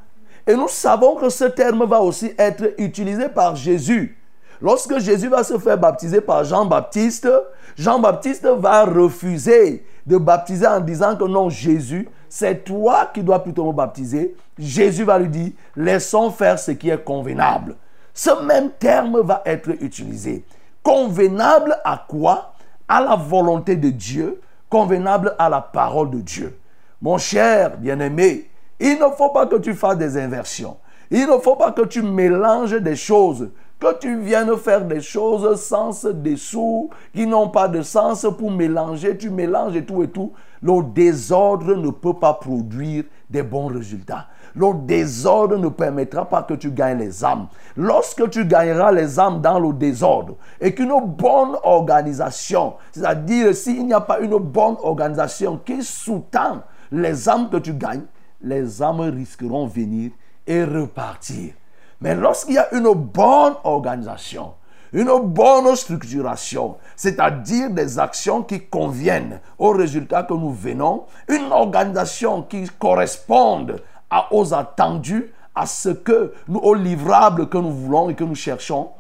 Et 0.47 0.55
nous 0.55 0.69
savons 0.69 1.17
que 1.17 1.29
ce 1.29 1.45
terme 1.45 1.87
va 1.87 2.01
aussi 2.01 2.33
être 2.37 2.75
utilisé 2.79 3.29
par 3.29 3.55
Jésus. 3.55 4.19
Lorsque 4.61 4.99
Jésus 4.99 5.29
va 5.29 5.45
se 5.45 5.59
faire 5.59 5.79
baptiser 5.79 6.21
par 6.21 6.45
Jean-Baptiste, 6.45 7.29
Jean-Baptiste 7.77 8.47
va 8.47 8.85
refuser 8.85 9.85
de 10.07 10.17
baptiser 10.17 10.67
en 10.67 10.81
disant 10.81 11.17
que 11.17 11.25
non, 11.25 11.49
Jésus, 11.49 12.09
c'est 12.29 12.65
toi 12.65 13.11
qui 13.13 13.23
dois 13.23 13.43
plutôt 13.43 13.67
me 13.67 13.73
baptiser. 13.73 14.37
Jésus 14.59 15.05
va 15.05 15.19
lui 15.19 15.29
dire, 15.29 15.53
laissons 15.77 16.31
faire 16.31 16.59
ce 16.59 16.73
qui 16.73 16.91
est 16.91 17.05
convenable. 17.05 17.77
Ce 18.15 18.45
même 18.45 18.71
terme 18.79 19.21
va 19.21 19.43
être 19.45 19.71
utilisé. 19.83 20.45
Convenable 20.83 21.77
à 21.85 22.05
quoi? 22.09 22.55
À 22.89 23.01
la 23.01 23.17
volonté 23.17 23.77
de 23.77 23.91
Dieu, 23.91 24.41
convenable 24.69 25.35
à 25.39 25.49
la 25.49 25.61
parole 25.61 26.11
de 26.11 26.21
Dieu. 26.21 26.59
Mon 27.03 27.19
cher 27.19 27.79
bien-aimé, 27.79 28.49
il 28.79 28.95
ne 28.95 29.11
faut 29.17 29.31
pas 29.31 29.47
que 29.47 29.57
tu 29.57 29.75
fasses 29.75 29.99
des 29.99 30.17
inversions. 30.17 30.77
Il 31.11 31.27
ne 31.27 31.39
faut 31.39 31.57
pas 31.57 31.73
que 31.73 31.83
tu 31.83 32.01
mélanges 32.01 32.81
des 32.81 32.95
choses 32.97 33.51
que 33.83 33.99
tu 33.99 34.17
viennes 34.21 34.57
faire 34.57 34.85
des 34.85 35.01
choses 35.01 35.61
sans 35.61 35.91
dessous, 36.13 36.91
qui 37.13 37.27
n'ont 37.27 37.49
pas 37.49 37.67
de 37.67 37.83
sens 37.83 38.25
pour 38.39 38.53
mélanger, 38.53 39.19
tu 39.19 39.29
mélanges 39.29 39.75
et 39.75 39.85
tout 39.85 40.05
et 40.05 40.09
tout, 40.09 40.33
le 40.63 40.85
désordre 40.85 41.75
ne 41.75 41.91
peut 41.91 42.15
pas 42.15 42.35
produire 42.35 43.03
des 43.29 43.43
bons 43.43 43.67
résultats. 43.67 44.29
Le 44.55 44.73
désordre 44.87 45.59
ne 45.59 45.69
permettra 45.69 46.29
pas 46.29 46.45
que 46.45 46.55
tu 46.55 46.71
gagnes 46.71 46.99
les 46.99 47.25
âmes. 47.25 47.49
Lorsque 47.77 48.31
tu 48.31 48.45
gagneras 48.45 48.93
les 48.93 49.19
âmes 49.19 49.41
dans 49.41 49.59
le 49.59 49.73
désordre 49.73 50.37
et 50.61 50.73
qu'une 50.73 50.95
bonne 51.05 51.57
organisation, 51.65 52.75
c'est-à-dire 52.93 53.53
s'il 53.53 53.85
n'y 53.87 53.95
a 53.95 54.01
pas 54.01 54.21
une 54.21 54.39
bonne 54.39 54.77
organisation 54.83 55.57
qui 55.57 55.83
sous-tend 55.83 56.63
les 56.93 57.29
âmes 57.29 57.51
que 57.51 57.57
tu 57.57 57.73
gagnes, 57.73 58.05
les 58.41 58.83
âmes 58.83 59.01
risqueront 59.01 59.67
venir 59.67 60.13
et 60.47 60.63
repartir. 60.65 61.55
Mais 62.01 62.15
lorsqu'il 62.15 62.55
y 62.55 62.59
a 62.59 62.73
une 62.75 62.93
bonne 62.93 63.55
organisation, 63.65 64.55
une 64.93 65.11
bonne 65.23 65.75
structuration, 65.75 66.77
c'est-à-dire 66.97 67.71
des 67.71 67.99
actions 67.99 68.43
qui 68.43 68.61
conviennent 68.61 69.41
aux 69.59 69.71
résultats 69.71 70.25
que 70.25 70.35
nous 70.35 70.53
venons, 70.53 71.05
une 71.29 71.51
organisation 71.51 72.43
qui 72.43 72.69
corresponde 72.79 73.83
aux 74.31 74.53
attendus, 74.53 75.33
à 75.55 75.67
ce 75.67 75.91
que 75.91 76.33
nous, 76.49 76.61
aux 76.61 76.75
livrables 76.75 77.49
que 77.49 77.59
nous 77.59 77.73
voulons 77.73 78.09
et 78.09 78.15
que 78.15 78.25
nous 78.25 78.35
cherchons, 78.35 78.91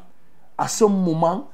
à 0.59 0.69
ce 0.69 0.85
moment, 0.85 1.49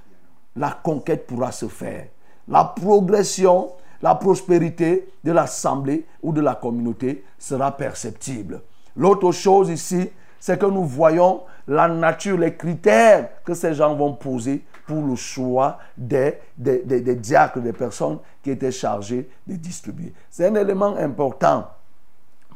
la 0.57 0.71
conquête 0.71 1.27
pourra 1.27 1.53
se 1.53 1.67
faire. 1.67 2.07
La 2.49 2.65
progression, 2.65 3.71
la 4.03 4.15
prospérité 4.15 5.09
de 5.25 5.33
l'assemblée 5.33 6.07
ou 6.23 6.33
de 6.33 6.41
la 6.41 6.55
communauté 6.55 7.25
sera 7.39 7.77
perceptible. 7.77 8.63
L'autre 8.97 9.33
chose 9.33 9.71
ici, 9.71 10.11
c'est 10.41 10.59
que 10.59 10.67
nous 10.67 10.85
voyons 10.85 11.43
la 11.67 11.89
nature, 11.89 12.39
les 12.39 12.55
critères 12.55 13.43
que 13.45 13.55
ces 13.55 13.75
gens 13.75 13.95
vont 13.95 14.15
poser 14.15 14.65
pour 14.87 15.05
le 15.05 15.17
choix 15.17 15.79
des, 15.97 16.39
des, 16.57 17.15
diacres, 17.17 17.61
des 17.61 17.73
personnes 17.73 18.19
qui 18.43 18.51
étaient 18.51 18.73
chargées 18.73 19.29
de 19.47 19.55
distribuer. 19.55 20.15
C'est 20.31 20.47
un 20.47 20.55
élément 20.55 20.97
important 20.97 21.69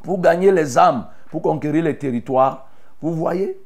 pour 0.01 0.19
gagner 0.19 0.51
les 0.51 0.77
âmes, 0.77 1.05
pour 1.29 1.41
conquérir 1.41 1.83
les 1.83 1.97
territoires. 1.97 2.67
Vous 3.01 3.13
voyez, 3.13 3.59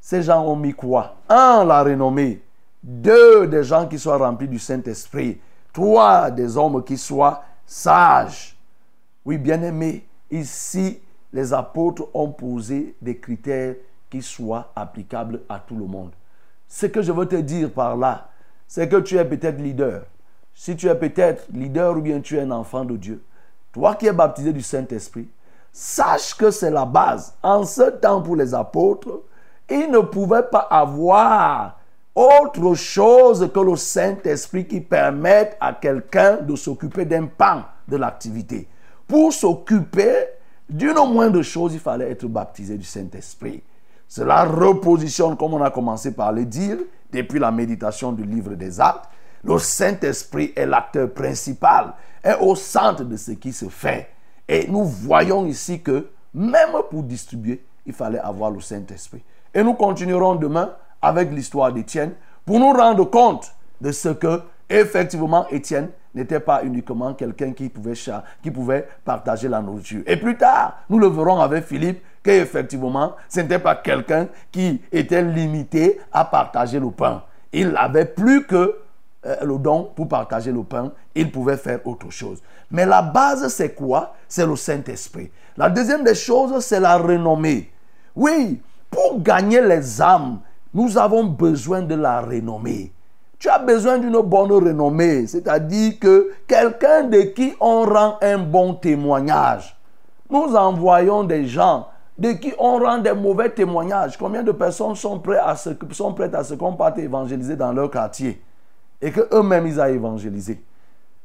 ces 0.00 0.22
gens 0.22 0.44
ont 0.44 0.56
mis 0.56 0.74
quoi? 0.74 1.16
Un, 1.28 1.64
la 1.64 1.82
renommée. 1.82 2.42
Deux, 2.82 3.46
des 3.46 3.64
gens 3.64 3.88
qui 3.88 3.98
soient 3.98 4.18
remplis 4.18 4.46
du 4.46 4.58
Saint-Esprit. 4.58 5.40
Trois, 5.76 6.30
des 6.30 6.56
hommes 6.56 6.82
qui 6.82 6.96
soient 6.96 7.42
sages. 7.66 8.56
Oui, 9.26 9.36
bien 9.36 9.60
aimés, 9.60 10.06
ici, 10.30 11.02
les 11.34 11.52
apôtres 11.52 12.08
ont 12.14 12.30
posé 12.30 12.96
des 13.02 13.18
critères 13.18 13.74
qui 14.08 14.22
soient 14.22 14.72
applicables 14.74 15.42
à 15.50 15.58
tout 15.58 15.76
le 15.76 15.84
monde. 15.84 16.12
Ce 16.66 16.86
que 16.86 17.02
je 17.02 17.12
veux 17.12 17.26
te 17.26 17.36
dire 17.36 17.70
par 17.70 17.94
là, 17.94 18.28
c'est 18.66 18.88
que 18.88 18.96
tu 18.96 19.18
es 19.18 19.24
peut-être 19.26 19.58
leader. 19.58 20.04
Si 20.54 20.76
tu 20.76 20.88
es 20.88 20.94
peut-être 20.94 21.44
leader 21.52 21.98
ou 21.98 22.00
bien 22.00 22.22
tu 22.22 22.38
es 22.38 22.40
un 22.40 22.52
enfant 22.52 22.86
de 22.86 22.96
Dieu, 22.96 23.22
toi 23.70 23.96
qui 23.96 24.06
es 24.06 24.14
baptisé 24.14 24.54
du 24.54 24.62
Saint-Esprit, 24.62 25.28
sache 25.74 26.34
que 26.38 26.50
c'est 26.50 26.70
la 26.70 26.86
base. 26.86 27.34
En 27.42 27.66
ce 27.66 27.90
temps 27.90 28.22
pour 28.22 28.36
les 28.36 28.54
apôtres, 28.54 29.24
ils 29.68 29.90
ne 29.90 29.98
pouvaient 29.98 30.48
pas 30.50 30.68
avoir 30.70 31.75
autre 32.16 32.74
chose 32.74 33.50
que 33.52 33.60
le 33.60 33.76
Saint-Esprit 33.76 34.66
qui 34.66 34.80
permette 34.80 35.56
à 35.60 35.74
quelqu'un 35.74 36.38
de 36.38 36.56
s'occuper 36.56 37.04
d'un 37.04 37.26
pan 37.26 37.62
de 37.86 37.96
l'activité. 37.96 38.66
Pour 39.06 39.32
s'occuper 39.32 40.14
d'une 40.68 40.94
moindre 40.94 41.42
chose, 41.42 41.74
il 41.74 41.80
fallait 41.80 42.10
être 42.10 42.26
baptisé 42.26 42.76
du 42.76 42.84
Saint-Esprit. 42.84 43.62
Cela 44.08 44.44
repositionne, 44.44 45.36
comme 45.36 45.54
on 45.54 45.62
a 45.62 45.70
commencé 45.70 46.12
par 46.14 46.32
le 46.32 46.46
dire, 46.46 46.78
depuis 47.12 47.38
la 47.38 47.50
méditation 47.50 48.12
du 48.12 48.24
livre 48.24 48.54
des 48.54 48.80
actes, 48.80 49.08
le 49.44 49.58
Saint-Esprit 49.58 50.52
est 50.56 50.66
l'acteur 50.66 51.12
principal, 51.12 51.94
est 52.24 52.38
au 52.40 52.56
centre 52.56 53.04
de 53.04 53.16
ce 53.16 53.32
qui 53.32 53.52
se 53.52 53.68
fait. 53.68 54.08
Et 54.48 54.66
nous 54.68 54.84
voyons 54.84 55.44
ici 55.46 55.82
que 55.82 56.08
même 56.32 56.72
pour 56.90 57.02
distribuer, 57.02 57.64
il 57.84 57.92
fallait 57.92 58.18
avoir 58.18 58.50
le 58.50 58.60
Saint-Esprit. 58.60 59.22
Et 59.54 59.62
nous 59.62 59.74
continuerons 59.74 60.34
demain 60.34 60.72
avec 61.06 61.32
l'histoire 61.32 61.72
d'Étienne 61.72 62.12
pour 62.44 62.58
nous 62.58 62.72
rendre 62.72 63.04
compte 63.04 63.52
de 63.80 63.92
ce 63.92 64.08
que, 64.08 64.40
effectivement, 64.68 65.46
Étienne 65.50 65.90
n'était 66.14 66.40
pas 66.40 66.64
uniquement 66.64 67.14
quelqu'un 67.14 67.52
qui 67.52 67.68
pouvait, 67.68 67.94
qui 68.42 68.50
pouvait 68.50 68.88
partager 69.04 69.48
la 69.48 69.60
nourriture. 69.60 70.02
Et 70.06 70.16
plus 70.16 70.36
tard, 70.36 70.78
nous 70.90 70.98
le 70.98 71.06
verrons 71.08 71.40
avec 71.40 71.64
Philippe, 71.64 72.02
qu'effectivement, 72.22 73.14
ce 73.28 73.40
n'était 73.40 73.60
pas 73.60 73.76
quelqu'un 73.76 74.26
qui 74.50 74.82
était 74.90 75.22
limité 75.22 76.00
à 76.12 76.24
partager 76.24 76.80
le 76.80 76.90
pain. 76.90 77.22
Il 77.52 77.68
n'avait 77.68 78.06
plus 78.06 78.44
que 78.44 78.78
euh, 79.26 79.36
le 79.44 79.58
don 79.58 79.90
pour 79.94 80.08
partager 80.08 80.50
le 80.50 80.64
pain, 80.64 80.92
il 81.14 81.30
pouvait 81.30 81.56
faire 81.56 81.86
autre 81.86 82.10
chose. 82.10 82.42
Mais 82.70 82.84
la 82.84 83.02
base, 83.02 83.46
c'est 83.48 83.74
quoi? 83.74 84.14
C'est 84.26 84.46
le 84.46 84.56
Saint-Esprit. 84.56 85.30
La 85.56 85.70
deuxième 85.70 86.02
des 86.02 86.16
choses, 86.16 86.64
c'est 86.64 86.80
la 86.80 86.96
renommée. 86.96 87.70
Oui, 88.16 88.60
pour 88.90 89.20
gagner 89.20 89.60
les 89.60 90.02
âmes, 90.02 90.40
nous 90.76 90.98
avons 90.98 91.24
besoin 91.24 91.80
de 91.80 91.94
la 91.94 92.20
renommée. 92.20 92.92
Tu 93.38 93.48
as 93.48 93.58
besoin 93.58 93.96
d'une 93.96 94.20
bonne 94.20 94.52
renommée, 94.52 95.26
c'est-à-dire 95.26 95.98
que 95.98 96.32
quelqu'un 96.46 97.04
de 97.04 97.22
qui 97.22 97.54
on 97.60 97.86
rend 97.86 98.18
un 98.20 98.36
bon 98.36 98.74
témoignage. 98.74 99.74
Nous 100.28 100.54
envoyons 100.54 101.24
des 101.24 101.46
gens 101.46 101.88
de 102.18 102.32
qui 102.32 102.52
on 102.58 102.78
rend 102.78 102.98
des 102.98 103.14
mauvais 103.14 103.48
témoignages. 103.48 104.18
Combien 104.18 104.42
de 104.42 104.52
personnes 104.52 104.94
sont 104.94 105.18
prêtes 105.18 105.40
à 105.42 105.56
se, 105.56 105.70
sont 105.92 106.14
qu'on 106.58 106.76
évangéliser 106.98 107.56
dans 107.56 107.72
leur 107.72 107.90
quartier 107.90 108.42
et 109.00 109.10
qu'eux-mêmes 109.10 109.66
ils 109.66 109.78
aient 109.78 109.94
évangélisé 109.94 110.62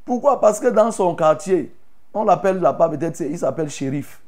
Pourquoi? 0.06 0.40
Parce 0.40 0.62
que 0.62 0.68
dans 0.68 0.92
son 0.92 1.14
quartier, 1.14 1.76
on 2.14 2.24
l'appelle 2.24 2.62
là-bas 2.62 2.88
peut-être, 2.88 3.20
il 3.20 3.38
s'appelle 3.38 3.70
shérif. 3.70 4.22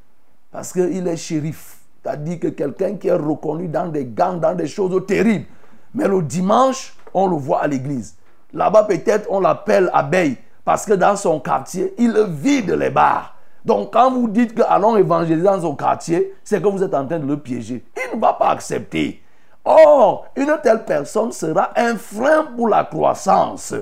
Parce 0.52 0.74
qu'il 0.74 1.08
est 1.08 1.16
shérif. 1.16 1.83
C'est-à-dire 2.04 2.40
que 2.40 2.48
quelqu'un 2.50 2.96
qui 2.96 3.08
est 3.08 3.14
reconnu 3.14 3.68
dans 3.68 3.88
des 3.88 4.06
gangs, 4.06 4.40
dans 4.40 4.56
des 4.56 4.68
choses 4.68 5.06
terribles. 5.08 5.46
Mais 5.94 6.08
le 6.08 6.22
dimanche, 6.22 6.96
on 7.14 7.28
le 7.28 7.38
voit 7.38 7.62
à 7.62 7.68
l'église. 7.68 8.16
Là-bas, 8.52 8.84
peut-être, 8.84 9.28
on 9.30 9.40
l'appelle 9.40 9.90
abeille 9.94 10.38
parce 10.66 10.86
que 10.86 10.94
dans 10.94 11.16
son 11.16 11.40
quartier, 11.40 11.94
il 11.98 12.14
vide 12.30 12.72
les 12.72 12.90
bars. 12.90 13.36
Donc, 13.66 13.94
quand 13.94 14.12
vous 14.12 14.28
dites 14.28 14.54
que 14.54 14.62
allons 14.62 14.98
évangéliser 14.98 15.46
dans 15.46 15.62
son 15.62 15.76
quartier, 15.76 16.34
c'est 16.44 16.62
que 16.62 16.68
vous 16.68 16.84
êtes 16.84 16.94
en 16.94 17.08
train 17.08 17.20
de 17.20 17.26
le 17.26 17.38
piéger. 17.38 17.86
Il 17.96 18.18
ne 18.18 18.22
va 18.22 18.34
pas 18.34 18.50
accepter. 18.50 19.22
Or, 19.64 20.26
une 20.36 20.54
telle 20.62 20.84
personne 20.84 21.32
sera 21.32 21.72
un 21.78 21.96
frein 21.96 22.48
pour 22.56 22.68
la 22.68 22.84
croissance. 22.84 23.74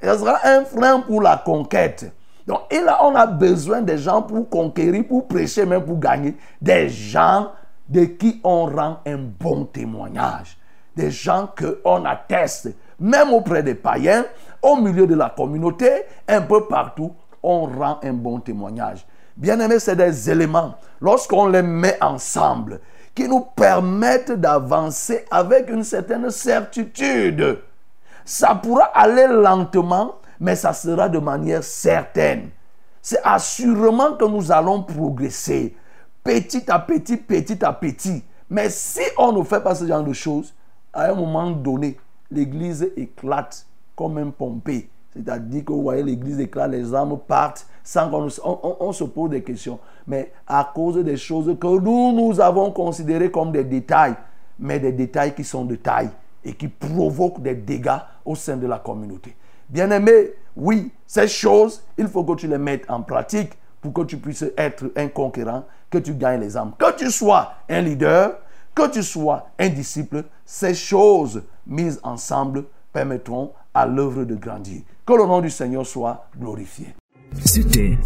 Elle 0.00 0.16
sera 0.18 0.38
un 0.44 0.64
frein 0.64 1.00
pour 1.00 1.20
la 1.20 1.36
conquête. 1.44 2.12
Donc, 2.46 2.60
là, 2.72 3.00
on 3.02 3.14
a 3.16 3.26
besoin 3.26 3.82
des 3.82 3.98
gens 3.98 4.22
pour 4.22 4.48
conquérir, 4.48 5.04
pour 5.08 5.26
prêcher, 5.26 5.66
même 5.66 5.84
pour 5.84 5.98
gagner. 5.98 6.36
Des 6.62 6.88
gens 6.88 7.50
de 7.88 8.04
qui 8.04 8.40
on 8.44 8.66
rend 8.66 9.00
un 9.06 9.18
bon 9.18 9.64
témoignage 9.64 10.58
des 10.96 11.10
gens 11.10 11.48
qu'on 11.56 12.04
atteste, 12.04 12.70
même 12.98 13.32
auprès 13.32 13.62
des 13.62 13.74
païens, 13.74 14.24
au 14.62 14.76
milieu 14.76 15.06
de 15.06 15.14
la 15.14 15.28
communauté, 15.28 16.04
un 16.26 16.40
peu 16.40 16.66
partout, 16.66 17.12
on 17.42 17.66
rend 17.66 18.00
un 18.02 18.14
bon 18.14 18.40
témoignage. 18.40 19.06
Bien 19.36 19.60
aimé, 19.60 19.78
c'est 19.78 19.96
des 19.96 20.30
éléments, 20.30 20.74
lorsqu'on 21.00 21.46
les 21.48 21.62
met 21.62 22.02
ensemble, 22.02 22.80
qui 23.14 23.28
nous 23.28 23.40
permettent 23.40 24.32
d'avancer 24.32 25.26
avec 25.30 25.68
une 25.70 25.84
certaine 25.84 26.30
certitude. 26.30 27.58
Ça 28.24 28.54
pourra 28.54 28.84
aller 28.86 29.26
lentement, 29.26 30.16
mais 30.40 30.56
ça 30.56 30.72
sera 30.72 31.08
de 31.08 31.18
manière 31.18 31.62
certaine. 31.62 32.50
C'est 33.02 33.20
assurément 33.22 34.14
que 34.14 34.24
nous 34.24 34.50
allons 34.50 34.82
progresser 34.82 35.76
petit 36.26 36.70
à 36.70 36.78
petit, 36.78 37.16
petit 37.16 37.64
à 37.64 37.72
petit. 37.72 38.22
Mais 38.50 38.70
si 38.70 39.00
on 39.18 39.32
ne 39.32 39.42
fait 39.42 39.60
pas 39.60 39.74
ce 39.74 39.86
genre 39.86 40.04
de 40.04 40.12
choses, 40.12 40.54
à 40.92 41.10
un 41.10 41.14
moment 41.14 41.50
donné, 41.50 41.96
l'église 42.30 42.90
éclate 42.96 43.66
comme 43.94 44.18
un 44.18 44.30
pompé. 44.30 44.88
C'est-à-dire 45.12 45.64
que 45.64 45.72
vous 45.72 45.82
voyez, 45.82 46.02
l'église 46.02 46.40
éclate, 46.40 46.70
les 46.70 46.94
âmes 46.94 47.18
partent 47.26 47.66
sans 47.82 48.10
qu'on 48.10 48.28
on, 48.80 48.92
se 48.92 49.04
pose 49.04 49.30
des 49.30 49.42
questions. 49.42 49.78
Mais 50.06 50.32
à 50.46 50.70
cause 50.74 51.02
des 51.02 51.16
choses 51.16 51.56
que 51.58 51.80
nous, 51.80 52.12
nous 52.12 52.40
avons 52.40 52.70
considérées 52.70 53.30
comme 53.30 53.52
des 53.52 53.64
détails, 53.64 54.14
mais 54.58 54.78
des 54.78 54.92
détails 54.92 55.34
qui 55.34 55.44
sont 55.44 55.64
de 55.64 55.76
taille 55.76 56.10
et 56.44 56.52
qui 56.52 56.68
provoquent 56.68 57.40
des 57.40 57.54
dégâts 57.54 57.98
au 58.24 58.34
sein 58.34 58.56
de 58.56 58.66
la 58.66 58.78
communauté. 58.78 59.34
Bien 59.68 59.90
aimé, 59.90 60.32
oui, 60.56 60.92
ces 61.06 61.28
choses, 61.28 61.82
il 61.98 62.08
faut 62.08 62.24
que 62.24 62.34
tu 62.34 62.46
les 62.46 62.58
mettes 62.58 62.84
en 62.88 63.02
pratique 63.02 63.52
pour 63.80 63.92
que 63.92 64.02
tu 64.02 64.16
puisses 64.16 64.44
être 64.56 64.90
un 64.96 65.08
conquérant, 65.08 65.64
que 65.90 65.98
tu 65.98 66.14
gagnes 66.14 66.40
les 66.40 66.56
âmes. 66.56 66.72
Que 66.78 66.96
tu 66.96 67.10
sois 67.10 67.54
un 67.68 67.80
leader, 67.80 68.38
que 68.74 68.90
tu 68.90 69.02
sois 69.02 69.48
un 69.58 69.68
disciple, 69.68 70.24
ces 70.44 70.74
choses 70.74 71.42
mises 71.66 72.00
ensemble 72.02 72.64
permettront 72.92 73.52
à 73.74 73.86
l'œuvre 73.86 74.24
de 74.24 74.34
grandir. 74.34 74.82
Que 75.04 75.12
le 75.12 75.26
nom 75.26 75.40
du 75.40 75.50
Seigneur 75.50 75.86
soit 75.86 76.28
glorifié. 76.38 76.94
C'était 77.44 77.98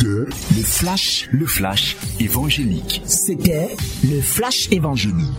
le 0.00 0.28
flash, 0.62 1.28
le 1.32 1.46
flash 1.46 1.96
évangélique. 2.20 3.02
C'était 3.04 3.76
le 4.04 4.20
flash 4.20 4.70
évangélique. 4.70 5.32